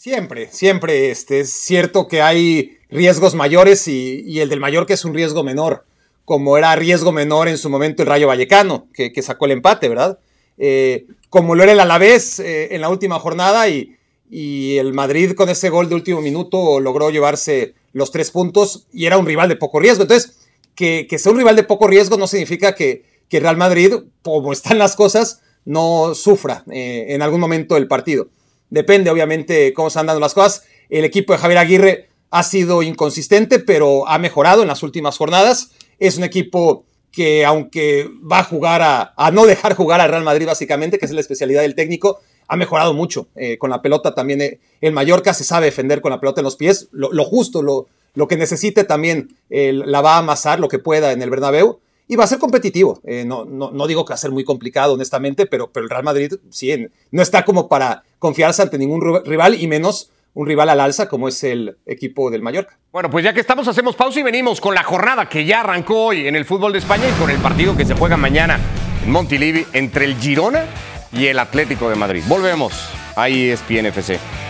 [0.00, 1.10] Siempre, siempre.
[1.10, 5.84] Este, es cierto que hay riesgos mayores y, el del Mallorca es un riesgo menor,
[6.24, 9.90] como era riesgo menor en su momento el Rayo Vallecano, que, que sacó el empate,
[9.90, 10.18] ¿verdad?
[10.56, 13.98] Eh, como lo era el Alavés eh, en la última jornada y,
[14.30, 19.18] el Madrid con ese gol de último minuto logró llevarse los tres puntos y era
[19.18, 20.04] un rival de poco riesgo.
[20.04, 20.38] Entonces,
[20.74, 24.54] que, que sea un rival de poco riesgo no significa que, que Real Madrid, como
[24.54, 28.28] están las cosas, no sufra eh, en algún momento el partido.
[28.70, 30.64] Depende, obviamente, cómo están dando las cosas.
[30.88, 35.72] El equipo de Javier Aguirre ha sido inconsistente, pero ha mejorado en las últimas jornadas.
[35.98, 40.46] Es un equipo que, aunque va a jugar a, no dejar jugar al Real Madrid,
[40.46, 43.28] básicamente, que es la especialidad del técnico, ha mejorado mucho.
[43.34, 46.44] Eh, con la pelota también, eh, el Mallorca se sabe defender con la pelota en
[46.44, 46.88] los pies.
[46.92, 51.12] Lo, justo, lo, lo, que necesite también eh, la va a amasar lo que pueda
[51.12, 51.80] en el Bernabéu
[52.10, 53.00] y va a ser competitivo.
[53.04, 55.90] Eh, no, no, no, digo que va a ser muy complicado, honestamente, pero, pero el
[55.90, 60.70] Real Madrid sí, no está como para confiarse ante ningún rival y menos un rival
[60.70, 62.76] al alza como es el equipo del Mallorca.
[62.90, 66.06] Bueno, pues ya que estamos, hacemos pausa y venimos con la jornada que ya arrancó
[66.06, 68.58] hoy en el fútbol de España y con el partido que se juega mañana
[69.04, 70.64] en Montilivi entre el Girona
[71.12, 72.24] y el Atlético de Madrid.
[72.26, 72.72] Volvemos
[73.14, 74.49] a ESPN FC.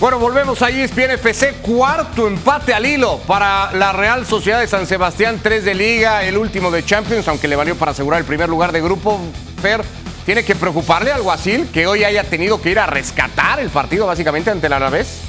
[0.00, 4.86] Bueno, volvemos a ESPN FC, cuarto empate al hilo para la Real Sociedad de San
[4.86, 8.48] Sebastián, 3 de Liga, el último de Champions, aunque le valió para asegurar el primer
[8.48, 9.20] lugar de grupo.
[9.60, 9.82] Fer,
[10.24, 14.06] ¿tiene que preocuparle al Guasil que hoy haya tenido que ir a rescatar el partido
[14.06, 15.20] básicamente ante el Alavés?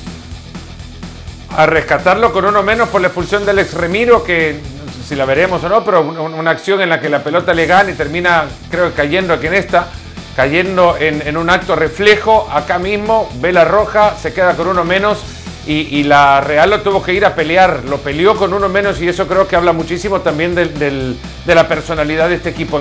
[1.50, 4.58] A rescatarlo con uno menos por la expulsión del ex Remiro, que
[5.06, 7.92] si la veremos o no, pero una acción en la que la pelota le gana
[7.92, 9.90] y termina, creo, cayendo aquí en esta
[10.36, 15.20] cayendo en, un acto reflejo acá mismo, vela roja, se queda con uno menos
[15.68, 19.08] y, la Real lo tuvo que ir a pelear, lo peleó con uno menos y
[19.08, 22.80] eso creo que habla muchísimo también del, de la personalidad de este equipo.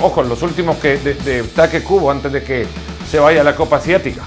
[0.00, 2.66] Ojo, los últimos que, de, de cubo antes de que
[3.10, 4.22] se vaya a la Copa Asiática.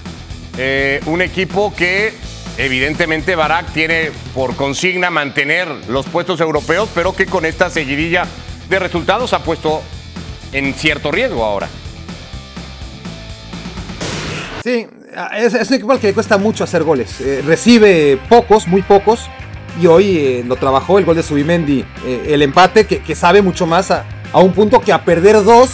[0.57, 2.13] Eh, un equipo que
[2.57, 8.25] evidentemente Barak tiene por consigna mantener los puestos europeos, pero que con esta seguidilla
[8.67, 9.81] de resultados ha puesto
[10.51, 11.69] en cierto riesgo ahora.
[14.63, 14.87] Sí,
[15.37, 17.21] es, es, un equipo al que le cuesta mucho hacer goles.
[17.21, 19.29] Eh, recibe pocos, muy pocos,
[19.81, 23.65] y hoy eh, lo trabajó el gol de Subimendi, eh, el empate que, sabe mucho
[23.65, 25.71] más a, un punto que a perder dos,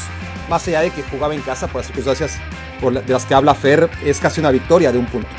[0.49, 2.37] más allá de que jugaba en casa por las circunstancias
[2.81, 5.29] de las que habla Fer, es casi una victoria de un punto.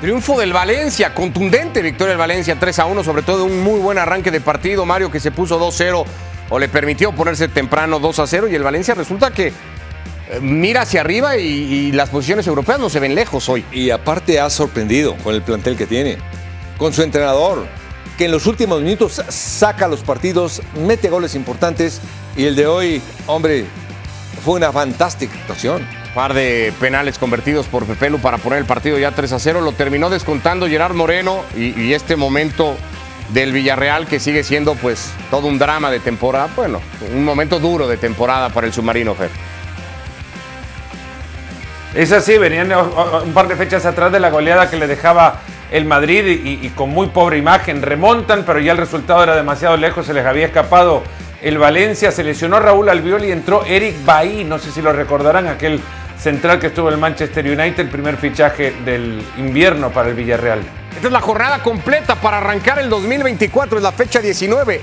[0.00, 3.98] Triunfo del Valencia, contundente victoria del Valencia 3 a 1, sobre todo un muy buen
[3.98, 6.04] arranque de partido, Mario que se puso 2-0
[6.50, 9.52] o le permitió ponerse temprano 2 a 0 y el Valencia resulta que
[10.40, 13.64] mira hacia arriba y, las posiciones europeas no se ven lejos hoy.
[13.72, 16.18] Y aparte ha sorprendido con el plantel que tiene,
[16.76, 17.66] con su entrenador,
[18.16, 22.00] que en los últimos minutos saca los partidos, mete goles importantes
[22.36, 23.66] y el de hoy, hombre,
[24.44, 25.86] fue una fantástica actuación.
[26.14, 29.60] Par de penales convertidos por Pepelu para poner el partido ya 3 a 0.
[29.60, 32.76] Lo terminó descontando Gerard Moreno y, y este momento
[33.32, 36.48] del Villarreal que sigue siendo pues todo un drama de temporada.
[36.56, 36.80] Bueno,
[37.14, 39.30] un momento duro de temporada para el submarino Fer.
[41.94, 45.84] Es así, venían un par de fechas atrás de la goleada que le dejaba el
[45.84, 47.82] Madrid y, con muy pobre imagen.
[47.82, 51.02] Remontan, pero ya el resultado era demasiado lejos, se les había escapado
[51.42, 52.12] el Valencia.
[52.12, 55.80] Se lesionó Raúl Albiol y entró Eric Bailly, no sé si lo recordarán, aquel
[56.18, 60.60] central que estuvo en el Manchester United, el primer fichaje del invierno para el Villarreal.
[60.94, 64.80] Esta es la jornada completa para arrancar el 2024, es la fecha 19.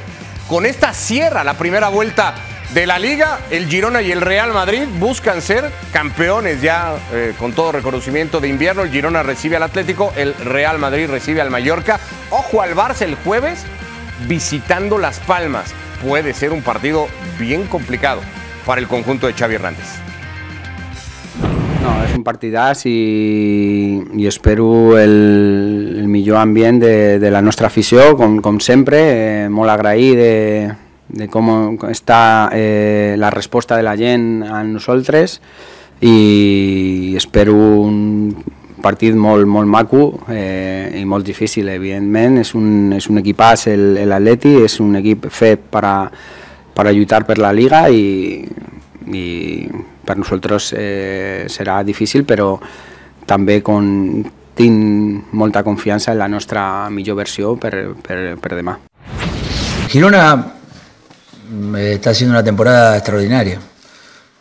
[0.47, 2.35] Con esta cierra la primera vuelta
[2.73, 7.53] de la liga, el Girona y el Real Madrid buscan ser campeones ya eh, con
[7.53, 8.81] todo reconocimiento de invierno.
[8.81, 11.99] El Girona recibe al Atlético, el Real Madrid recibe al Mallorca.
[12.31, 13.65] Ojo al Barça el jueves
[14.27, 15.73] visitando Las Palmas.
[16.05, 17.07] Puede ser un partido
[17.39, 18.21] bien complicado
[18.65, 19.87] para el conjunto de Xavi Hernández.
[21.81, 29.43] No, es un partidazo y, espero el, el ambiente de, la nuestra afición, como siempre,
[29.43, 30.73] eh, molt de,
[31.07, 35.39] de com està eh, la resposta de la gent a nosaltres
[36.01, 38.33] i espero un
[38.85, 42.39] partit molt, molt maco eh, i molt difícil, evidentment.
[42.41, 43.67] És un, és un equipàs
[44.05, 45.97] l'Atleti, és un equip fet per a,
[46.75, 48.43] per a lluitar per la Liga i,
[49.09, 49.25] i
[50.05, 52.53] per nosaltres eh, serà difícil, però
[53.25, 53.87] també con,
[54.55, 57.73] tinc molta confiança en la nostra millor versió per,
[58.05, 58.77] per, per demà.
[59.89, 60.27] Girona
[61.77, 63.59] está haciendo una temporada extraordinaria.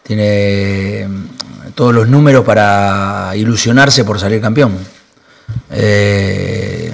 [0.03, 4.77] Tiene mm, todos los números para ilusionarse por salir campeón.
[5.71, 6.93] Eh,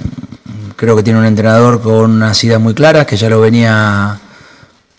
[0.75, 4.19] creo que tiene un entrenador con unas ideas muy claras, que ya lo venía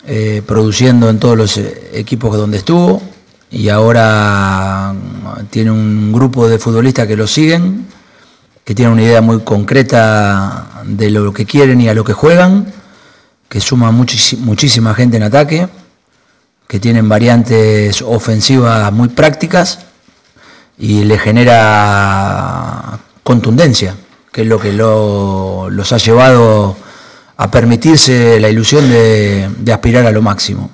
[0.07, 3.01] eh, produciendo en todos los eh, equipos donde estuvo,
[3.49, 7.87] y ahora mm, tiene un grupo de futbolistas que lo siguen,
[8.63, 12.82] que tienen una idea muy concreta de lo que quieren y a lo que juegan
[13.53, 15.67] que suma muchísima gente en ataque,
[16.67, 19.77] que tienen variantes ofensivas muy prácticas
[20.75, 23.95] y le genera contundencia,
[24.31, 26.75] que es lo que los ha llevado
[27.37, 30.71] a permitirse la ilusión de, de aspirar a lo máximo.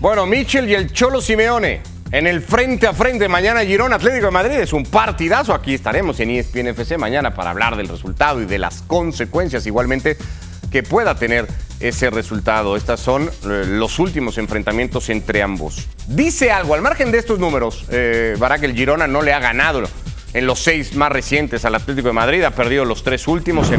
[0.00, 4.32] Bueno, Michel y el Cholo Simeone en el frente a frente mañana Girón Atlético de
[4.32, 4.58] Madrid.
[4.58, 5.54] Es un partidazo.
[5.54, 10.18] Aquí estaremos en ESPN FC mañana para hablar del resultado y de las consecuencias igualmente
[10.70, 11.48] que pueda tener
[11.80, 12.76] ese resultado.
[12.76, 15.88] Estos son eh, los últimos enfrentamientos entre ambos.
[16.06, 19.82] Dice algo, al margen de estos números, eh, Barak el Girona no le ha ganado
[20.34, 23.70] en los seis más recientes al Atlético de Madrid, ha perdido los tres últimos,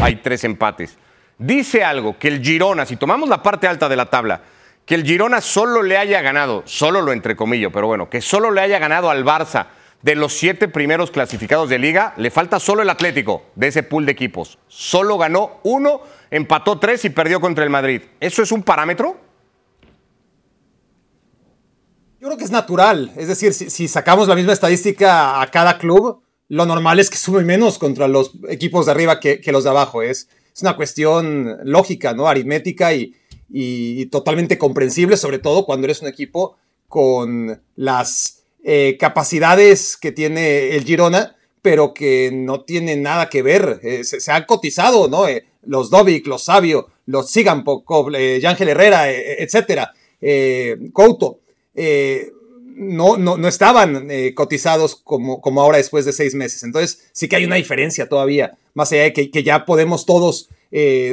[0.00, 0.96] hay tres empates.
[1.38, 4.40] Dice algo que el Girona, si tomamos la parte alta de la tabla,
[4.88, 8.62] que el Girona solo le haya ganado, solo lo entrecomillo, pero bueno, que solo le
[8.62, 9.66] haya ganado al Barça
[10.00, 14.06] de los siete primeros clasificados de liga, le falta solo el Atlético de ese pool
[14.06, 14.58] de equipos.
[14.66, 18.00] Solo ganó uno, empató tres y perdió contra el Madrid.
[18.18, 19.18] ¿Eso es un parámetro?
[22.18, 23.12] Yo creo que es natural.
[23.14, 27.44] Es decir, si, sacamos la misma estadística a cada club, lo normal es que sube
[27.44, 30.00] menos contra los equipos de arriba que, los de abajo.
[30.00, 32.26] Es, es una cuestión lógica, ¿no?
[32.26, 33.14] Aritmética y,
[33.50, 36.56] y, totalmente comprensible, sobre todo cuando eres un equipo
[36.88, 43.80] con las eh, capacidades que tiene el Girona, pero que no tiene nada que ver.
[43.82, 45.28] Eh, se, han cotizado, ¿no?
[45.28, 47.84] Eh, los Dovic, los Sabio, los Sigampo,
[48.40, 49.92] Yángel Herrera, etcétera,
[50.92, 51.40] Couto.
[52.80, 56.62] No, no, no, estaban cotizados como, como ahora después de seis meses.
[56.62, 60.48] Entonces sí que hay una diferencia todavía, más allá de que, ya podemos todos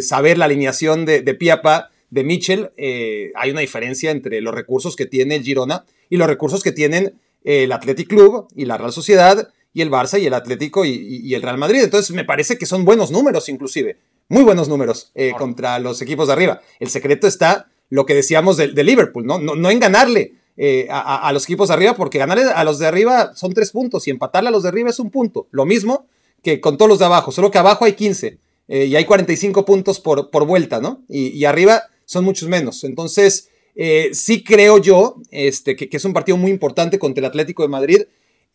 [0.02, 4.96] saber la alineación de, de Piapa de Mitchell, eh, hay una diferencia entre los recursos
[4.96, 8.94] que tiene el Girona y los recursos que tienen el Athletic Club y la Real
[8.94, 11.84] Sociedad y el Barça y el Atlético y, el Real Madrid.
[11.84, 13.98] Entonces me parece que son buenos números inclusive,
[14.30, 16.62] muy buenos números eh, contra los equipos de arriba.
[16.80, 19.38] El secreto está lo que decíamos de, Liverpool, ¿no?
[19.38, 23.36] No, en ganarle eh, a, los equipos de arriba, porque ganarle a los de arriba
[23.36, 25.48] son tres puntos y empatarle a los de arriba es un punto.
[25.52, 26.08] Lo mismo
[26.42, 28.40] que con todos los de abajo, solo que abajo hay 15
[28.70, 31.04] eh, y hay 45 puntos por, por vuelta, ¿no?
[31.08, 32.84] Y, arriba son muchos menos.
[32.84, 37.64] Entonces, eh, sí creo yo este, que, es un partido muy importante contra el Atlético
[37.64, 38.02] de Madrid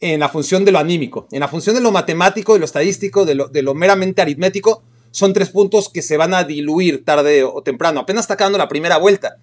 [0.01, 3.27] en la función de lo anímico, en la función de lo matemático, de lo estadístico,
[3.27, 4.83] de lo, de lo meramente aritmético.
[5.11, 8.01] Son tres puntos que se van a diluir tarde o temprano.
[8.01, 9.37] Apenas está acabando la primera vuelta.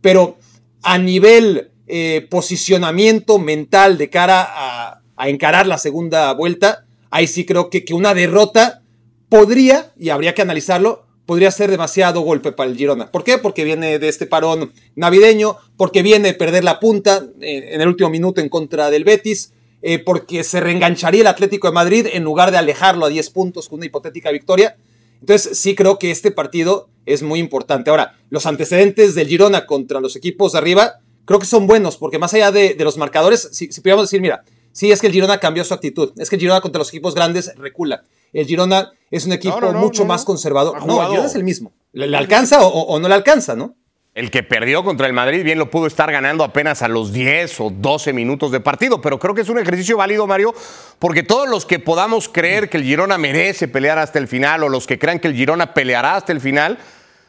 [0.00, 0.38] Pero
[0.82, 7.44] a nivel eh, posicionamiento mental de cara a, a encarar la segunda vuelta, ahí sí
[7.44, 8.82] creo que, que una derrota
[9.28, 13.12] podría, y habría que analizarlo, podría ser demasiado golpe para el Girona.
[13.12, 13.38] ¿Por qué?
[13.38, 17.86] Porque viene de este parón navideño, porque viene de perder la punta eh, en el
[17.86, 22.24] último minuto en contra del Betis, eh, porque se reengancharía el Atlético de Madrid en
[22.24, 24.76] lugar de alejarlo a 10 puntos con una hipotética victoria.
[25.20, 27.90] Entonces sí creo que este partido es muy importante.
[27.90, 30.94] Ahora, los antecedentes del Girona contra los equipos de arriba
[31.26, 34.42] creo que son buenos, porque más allá de, los marcadores, si, si pudiéramos decir, mira,
[34.72, 36.12] Sí, es que el Girona cambió su actitud.
[36.16, 38.04] Es que el Girona contra los equipos grandes recula.
[38.32, 40.84] El Girona es un equipo mucho más conservador.
[40.86, 41.72] No, el Girona es el mismo.
[41.92, 43.74] ¿Le, alcanza o, no le alcanza, no?
[44.14, 47.60] El que perdió contra el Madrid bien lo pudo estar ganando apenas a los 10
[47.60, 50.52] o 12 minutos de partido, pero creo que es un ejercicio válido, Mario,
[50.98, 54.68] porque todos los que podamos creer que el Girona merece pelear hasta el final o
[54.68, 56.78] los que crean que el Girona peleará hasta el final,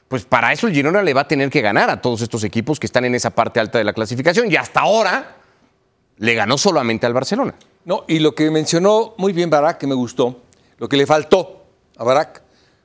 [0.08, 2.80] pues para eso el Girona le va a tener que ganar a todos estos equipos
[2.80, 4.52] que están en esa parte alta de la clasificación.
[4.52, 5.38] Y hasta ahora,
[6.22, 7.56] le ganó solamente al Barcelona.
[7.84, 10.42] No, y lo que mencionó muy bien Barak, que me gustó,
[10.82, 11.62] lo que le faltó
[11.96, 12.42] a Barak,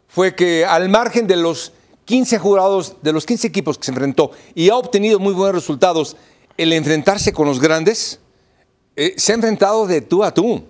[0.06, 1.72] fue que al margen de los
[2.04, 6.14] 15 jugados, de los 15 equipos que se enfrentó y ha obtenido muy buenos resultados,
[6.58, 8.20] el enfrentarse con los grandes,
[8.96, 10.64] eh, se ha enfrentado de tú a tú.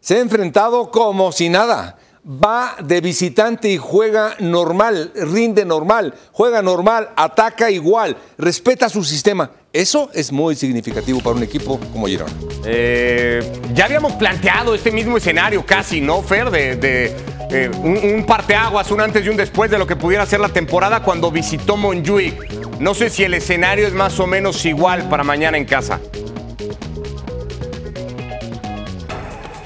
[0.00, 1.96] Se ha enfrentado como si nada.
[2.30, 9.50] Va de visitante y juega normal, rinde normal, juega normal, ataca igual, respeta su sistema.
[9.72, 12.30] Eso es muy significativo para un equipo como Girona.
[12.66, 13.40] Eh,
[13.72, 16.50] ya habíamos planteado este mismo escenario casi, ¿no, Fer?
[16.50, 17.16] De,
[17.50, 21.02] eh, un, parteaguas, un antes y un después de lo que pudiera ser la temporada
[21.02, 22.78] cuando visitó Montjuic.
[22.78, 25.98] No sé si el escenario es más o menos igual para mañana en casa.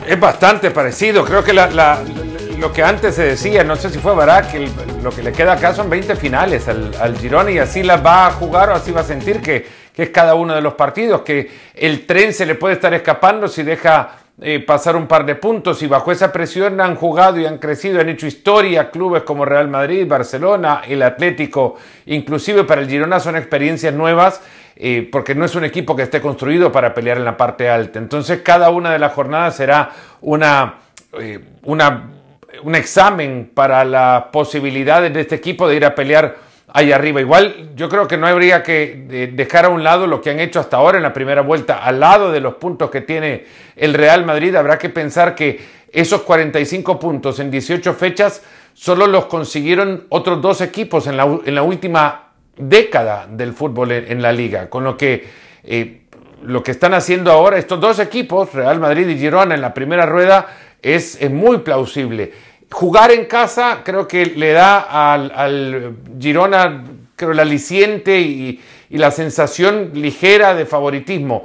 [0.06, 1.24] Es bastante parecido.
[1.24, 1.52] Creo que
[2.62, 4.54] lo que antes se decía, no sé si fue Barak,
[5.02, 8.28] lo que le queda acá son 20 finales al, al Girona y así las va
[8.28, 11.22] a jugar o así va a sentir que que es cada uno de los partidos,
[11.22, 15.34] que el tren se le puede estar escapando si deja eh, pasar un par de
[15.34, 19.44] puntos y bajo esa presión han jugado y han crecido, han hecho historia clubes como
[19.44, 24.40] Real Madrid, Barcelona, el Atlético, inclusive para el Girona son experiencias nuevas
[24.76, 27.98] eh, porque no es un equipo que esté construido para pelear en la parte alta.
[27.98, 29.90] Entonces cada una de las jornadas será
[30.22, 30.76] una,
[31.20, 32.08] eh, una,
[32.62, 36.36] un examen para las posibilidades de este equipo de ir a pelear
[36.72, 37.20] ahí arriba.
[37.20, 40.40] Igual yo creo que no habría que eh, dejar a un lado lo que han
[40.40, 43.44] hecho hasta ahora en la primera vuelta, al lado de los puntos que tiene
[43.76, 48.42] el Real Madrid, habrá que pensar que esos 45 puntos en 18 fechas
[48.72, 54.22] solo los consiguieron otros dos equipos en la, en la última década del fútbol en,
[54.22, 55.24] la liga, con lo que
[55.64, 56.03] eh,
[56.44, 60.07] lo que están haciendo ahora estos dos equipos, Real Madrid y Girona en la primera
[60.07, 60.46] rueda,
[60.82, 62.32] es, es muy plausible
[62.72, 68.60] jugar en casa creo que le da al, Girona creo, el aliciente y,
[68.90, 71.44] la sensación ligera de favoritismo.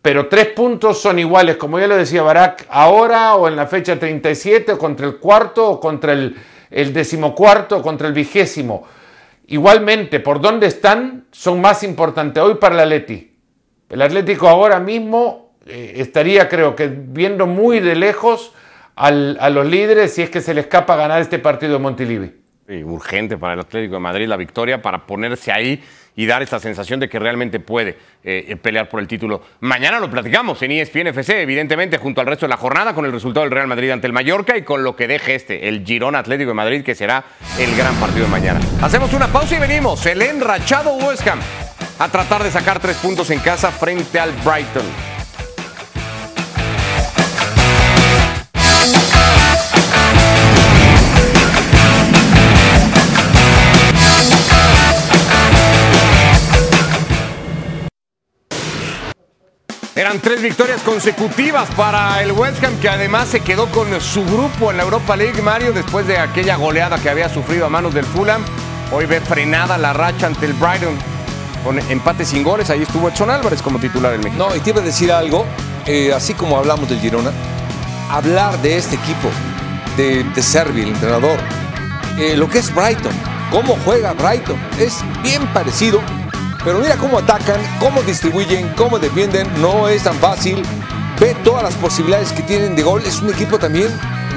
[0.00, 3.98] Pero tres puntos son iguales, como ya lo decía Barak, ahora o en la fecha
[3.98, 6.34] 37, o contra el cuarto, o contra el,
[6.70, 8.86] el decimocuarto, o contra el vigésimo.
[9.48, 13.30] Igualmente, por dónde están, son más importantes hoy para el Atleti.
[13.90, 18.54] El Atlético ahora mismo eh, estaría, creo que, viendo muy de lejos
[18.96, 22.32] a los líderes si es que se le escapa ganar este partido de Montilivi.
[22.84, 25.82] urgente para el Atlético de Madrid la victoria para ponerse ahí
[26.16, 29.42] y dar esta sensación de que realmente puede eh, pelear por el título.
[29.60, 33.12] Mañana lo platicamos en ESPN FC, evidentemente, junto al resto de la jornada, con el
[33.12, 36.16] resultado del Real Madrid ante el Mallorca y con lo que deje este, el Girón
[36.16, 37.22] Atlético de Madrid, que será
[37.58, 38.60] el gran partido de mañana.
[38.80, 40.04] Hacemos una pausa y venimos.
[40.06, 41.38] El enrachado West Ham
[41.98, 45.15] a tratar de sacar tres puntos en casa frente al Brighton.
[60.06, 64.70] Eran tres victorias consecutivas para el West Ham, que además se quedó con su grupo
[64.70, 68.04] en la Europa League, Mario, después de aquella goleada que había sufrido a manos del
[68.04, 68.44] Fulham.
[68.92, 70.96] Hoy ve frenada la racha ante el Brighton
[71.64, 72.70] con empate sin goles.
[72.70, 74.48] Ahí estuvo Edson Álvarez como titular del México.
[74.48, 75.44] No, y te iba a decir algo,
[75.86, 77.32] eh, así como hablamos del Girona,
[78.08, 79.28] hablar de este equipo,
[79.96, 81.40] de, de Servi, el entrenador,
[82.16, 83.12] eh, lo que es Brighton,
[83.50, 86.00] cómo juega Brighton, es bien parecido
[86.66, 89.46] pero mira cómo atacan, cómo distribuyen, cómo defienden.
[89.62, 90.64] No es tan fácil.
[91.20, 93.02] Ve todas las posibilidades que tienen de gol.
[93.06, 93.88] Es un equipo también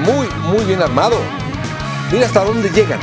[0.04, 1.16] muy, muy bien armado.
[2.12, 3.00] Mira hasta dónde llegan.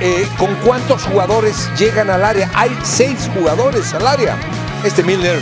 [0.00, 2.50] Eh, ¿Con cuántos jugadores llegan al área?
[2.54, 4.38] Hay seis jugadores al área.
[4.82, 5.38] Este Milner,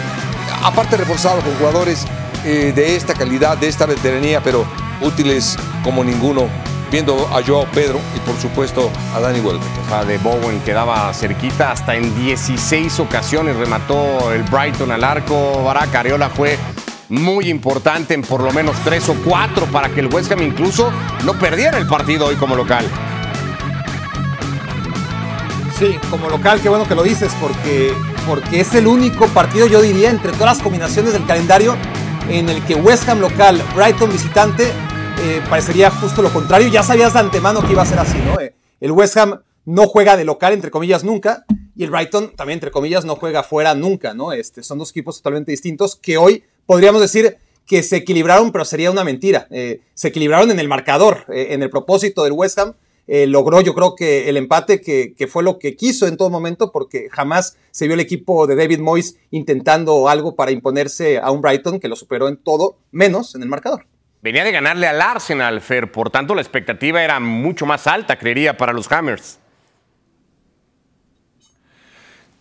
[0.64, 2.06] aparte reforzado con jugadores
[2.44, 4.66] eh, de esta calidad, de esta veteranía, pero
[5.02, 6.48] útiles como ninguno,
[6.90, 9.86] viendo a Joao Pedro y por supuesto a Danny Welbeck.
[9.86, 15.62] O sea, de Bowen quedaba cerquita, hasta en 16 ocasiones remató el Brighton al arco.
[15.64, 16.58] Barack Areola fue
[17.08, 20.90] muy importante en por lo menos tres o cuatro para que el West Ham incluso
[21.24, 22.86] no perdiera el partido hoy como local.
[25.78, 27.94] Sí, como local, qué bueno que lo dices, porque,
[28.26, 31.74] porque es el único partido, yo diría, entre todas las combinaciones del calendario,
[32.28, 34.70] en el que West Ham local, Brighton visitante,
[35.22, 36.68] eh, parecería justo lo contrario.
[36.68, 38.40] Ya sabías de antemano que iba a ser así, ¿no?
[38.40, 41.44] Eh, el West Ham no juega de local, entre comillas, nunca,
[41.76, 44.32] y el Brighton también, entre comillas, no juega fuera nunca, ¿no?
[44.32, 48.90] Este, son dos equipos totalmente distintos que hoy podríamos decir que se equilibraron, pero sería
[48.90, 49.46] una mentira.
[49.50, 52.74] Eh, se equilibraron en el marcador, en el propósito del West Ham
[53.26, 57.08] logró yo creo que el empate que, fue lo que quiso en todo momento porque
[57.10, 61.80] jamás se vio el equipo de David Moyes intentando algo para imponerse a un Brighton
[61.80, 63.84] que lo superó en todo menos en el marcador.
[64.22, 68.56] Venía de ganarle al Arsenal, Fer, por tanto la expectativa era mucho más alta, creería,
[68.56, 69.40] para los Hammers.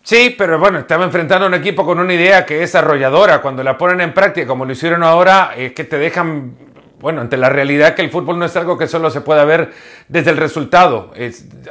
[0.02, 3.40] Sí, pero bueno, estaba enfrentando a un equipo con una idea que es arrolladora.
[3.40, 6.54] Cuando la ponen en práctica, como lo hicieron ahora, es que te dejan
[7.00, 9.72] bueno, ante la realidad que el fútbol no es algo que solo se pueda ver
[10.08, 11.12] desde el resultado,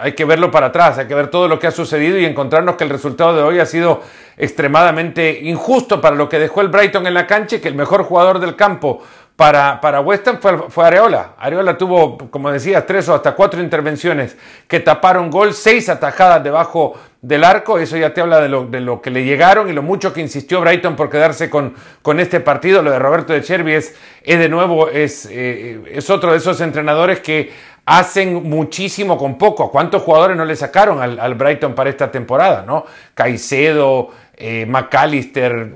[0.01, 2.76] hay que verlo para atrás, hay que ver todo lo que ha sucedido y encontrarnos
[2.76, 4.01] que el resultado de hoy ha sido
[4.38, 8.03] extremadamente injusto para lo que dejó el Brighton en la cancha y que el mejor
[8.03, 9.03] jugador del campo
[9.39, 11.35] para, para West Ham fue, fue, Areola.
[11.37, 14.35] Areola tuvo, como decías, tres o hasta cuatro intervenciones
[14.67, 17.79] que taparon gol, seis atajadas debajo del arco.
[17.79, 20.19] Eso ya te habla de lo, de lo que le llegaron y lo mucho que
[20.19, 22.81] insistió Brighton por quedarse con, con este partido.
[22.81, 27.21] Lo de Roberto de Chervi es, de nuevo, es, eh, es otro de esos entrenadores
[27.21, 27.49] que
[27.85, 29.71] hacen muchísimo con poco.
[29.71, 32.65] ¿Cuántos jugadores no le sacaron al, al Brighton para esta temporada?
[32.67, 32.83] ¿no?
[33.13, 35.71] Caicedo, eh, McAllister,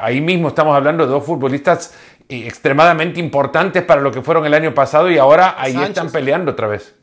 [0.00, 1.94] ahí mismo estamos hablando de dos futbolistas
[2.28, 6.66] extremadamente importantes para lo que fueron el año pasado y ahora ahí están peleando otra
[6.66, 6.94] vez.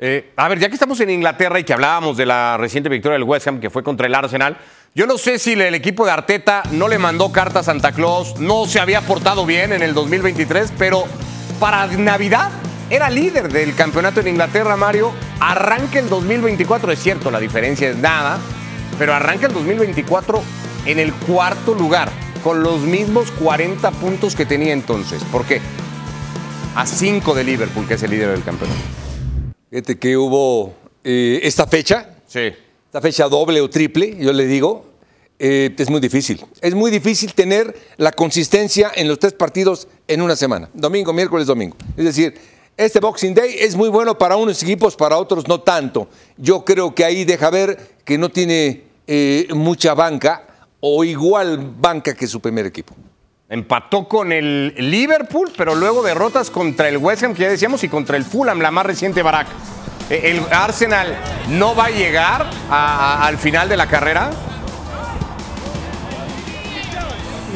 [0.00, 3.14] Eh, a ver, ya que estamos en Inglaterra y que hablábamos de la reciente victoria
[3.14, 4.56] del West Ham que fue contra el Arsenal,
[4.94, 8.38] yo no sé si el equipo de Arteta no le mandó carta a Santa Claus,
[8.38, 11.04] no se había portado bien en el 2023, pero
[11.58, 12.50] para Navidad
[12.90, 15.12] era líder del campeonato en Inglaterra, Mario.
[15.40, 18.38] Arranca el 2024, es cierto, la diferencia es nada,
[18.98, 20.42] pero arranca el 2024
[20.88, 22.10] en el cuarto lugar
[22.42, 25.22] con los mismos 40 puntos que tenía entonces.
[25.30, 25.60] ¿Por qué?
[26.74, 28.80] A 5 de Liverpool, que es el líder del campeonato.
[29.68, 30.72] Fíjate que hubo
[31.04, 32.16] eh, esta fecha.
[32.26, 32.52] Sí.
[32.86, 34.86] Esta fecha doble o triple, yo le digo,
[35.38, 36.42] eh, es muy difícil.
[36.62, 40.70] Es muy difícil tener la consistencia en los tres partidos en una semana.
[40.72, 41.76] Domingo, miércoles, domingo.
[41.98, 42.34] Es decir,
[42.78, 46.08] este Boxing Day es muy bueno para unos equipos, para otros no tanto.
[46.38, 50.47] Yo creo que ahí deja ver que no tiene eh, mucha banca
[50.80, 52.94] o igual banca que su primer equipo.
[53.48, 57.88] Empató con el Liverpool, pero luego derrotas contra el West Ham, que ya decíamos, y
[57.88, 59.48] contra el Fulham, la más reciente Barak.
[60.10, 61.16] Eh, ¿El Arsenal
[61.48, 64.30] no va a llegar al final de la carrera?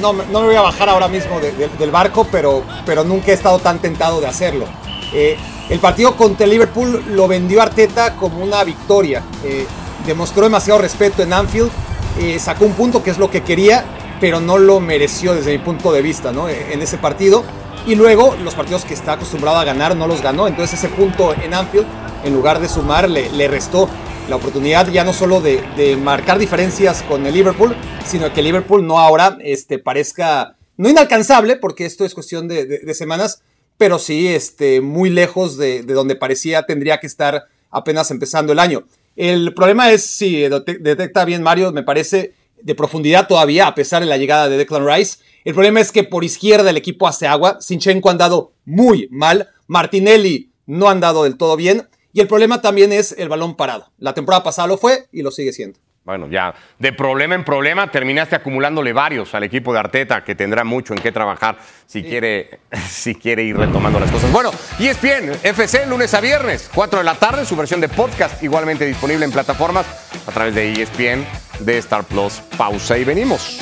[0.01, 3.59] No, no me voy a bajar ahora mismo del barco, pero, pero nunca he estado
[3.59, 4.65] tan tentado de hacerlo.
[5.13, 5.37] Eh,
[5.69, 9.23] el partido contra el Liverpool lo vendió Arteta como una victoria.
[9.45, 9.67] Eh,
[10.07, 11.71] demostró demasiado respeto en Anfield
[12.19, 13.85] eh, sacó un punto que es lo que quería,
[14.21, 16.49] pero no lo mereció desde mi punto de vista ¿no?
[16.49, 17.45] en ese partido.
[17.87, 20.47] Y luego los partidos que está acostumbrado a ganar no los ganó.
[20.47, 21.87] Entonces ese punto en Anfield,
[22.25, 23.89] en lugar de sumar, le, restó
[24.29, 27.75] la oportunidad ya no solo de, marcar diferencias con el Liverpool,
[28.07, 32.95] sino que el Liverpool no ahora este, parezca, no inalcanzable, porque esto es cuestión de,
[32.95, 33.43] semanas,
[33.79, 38.61] pero sí este, muy lejos de, de donde parecía tendría que estar apenas empezando el
[38.61, 38.85] año.
[39.17, 44.09] El problema es si detecta bien Mario, me parece, de profundidad todavía, a pesar de
[44.09, 45.19] la llegada de Declan Rice.
[45.45, 47.59] El problema es que por izquierda el equipo hace agua.
[47.61, 49.49] Sinchenko ha andado muy mal.
[49.67, 51.89] Martinelli no ha andado del todo bien.
[52.13, 53.91] Y el problema también es el balón parado.
[53.99, 55.81] La temporada pasada lo fue y lo sigue siendo.
[56.05, 60.65] Bueno, ya de problema en problema terminaste acumulándole varios al equipo de Arteta, que tendrá
[60.65, 64.33] mucho en qué trabajar si, quiere, si quiere ir retomando las cosas.
[64.33, 64.51] Bueno,
[64.81, 69.25] ESPN, FC, lunes a viernes, 4 de la tarde, su versión de podcast igualmente disponible
[69.25, 69.87] en plataformas
[70.27, 71.25] a través de ESPN,
[71.61, 72.43] de Star Plus.
[72.57, 73.61] Pausa y venimos.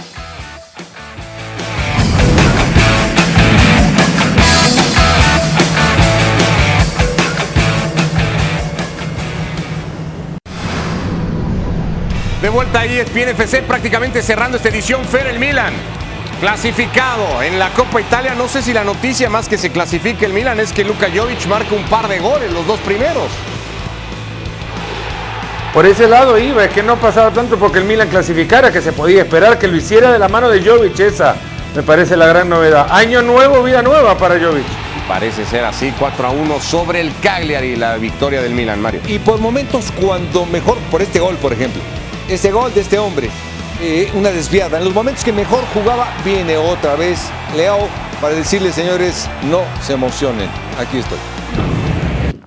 [12.43, 15.75] De vuelta ahí, ESPN FC, prácticamente cerrando esta edición, Fer el Milan.
[16.41, 20.33] Clasificado en la Copa Italia, no sé si la noticia más que se clasifique el
[20.33, 23.29] Milan es que Luka Jovic marca un par de goles, los dos primeros.
[25.75, 28.93] Por ese lado iba, es que no pasaba tanto porque el Milan clasificara, que se
[28.93, 31.37] podía esperar que lo hiciera de la mano de Jovic, esa
[31.77, 32.87] me parece la gran novedad.
[32.91, 34.65] Año nuevo, vida nueva para Jovic.
[35.07, 39.03] Parece ser así, 4 a 1 sobre el Cagliari, la victoria del Milan, Mario.
[39.07, 41.83] Y por momentos cuando mejor, por este gol, por ejemplo,
[42.31, 43.29] este gol de este hombre,
[43.81, 47.89] eh, una desviada, en los momentos que mejor jugaba, viene otra vez Leao
[48.21, 51.19] para decirle, señores, no se emocionen, aquí estoy.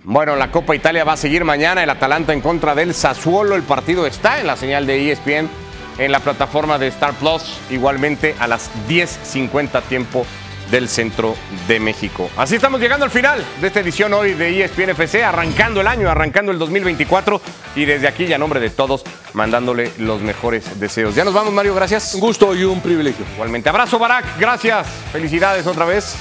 [0.04, 3.64] Bueno, la Copa Italia va a seguir mañana, el Atalanta en contra del Sassuolo, el
[3.64, 5.50] partido está en la señal de ESPN,
[5.98, 10.26] en la plataforma de Star Plus, igualmente a las 10.50 tiempo
[10.72, 11.36] del centro
[11.68, 12.30] de México.
[12.38, 16.10] Así estamos llegando al final de esta edición hoy de ESPN FC, arrancando el año,
[16.10, 17.42] arrancando el 2024
[17.76, 19.04] y desde aquí y a nombre de todos
[19.34, 21.16] mandándole los mejores deseos.
[21.16, 22.16] Ya nos vamos Mario, gracias.
[22.16, 23.26] Un gusto y un privilegio.
[23.36, 26.16] Igualmente, abrazo Barak, gracias, felicidades otra vez.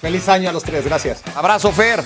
[0.00, 1.22] Feliz año a los tres, gracias.
[1.34, 2.02] Abrazo Fer.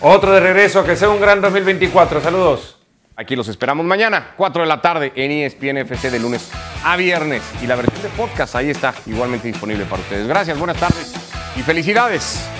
[0.00, 2.20] Otro de regreso, que sea un gran 2024.
[2.22, 2.73] Saludos.
[3.16, 6.50] Aquí los esperamos mañana, 4 de la tarde en ESPN FC de lunes
[6.84, 7.42] a viernes.
[7.62, 10.26] Y la versión de podcast ahí está igualmente disponible para ustedes.
[10.26, 11.14] Gracias, buenas tardes
[11.56, 12.53] y felicidades.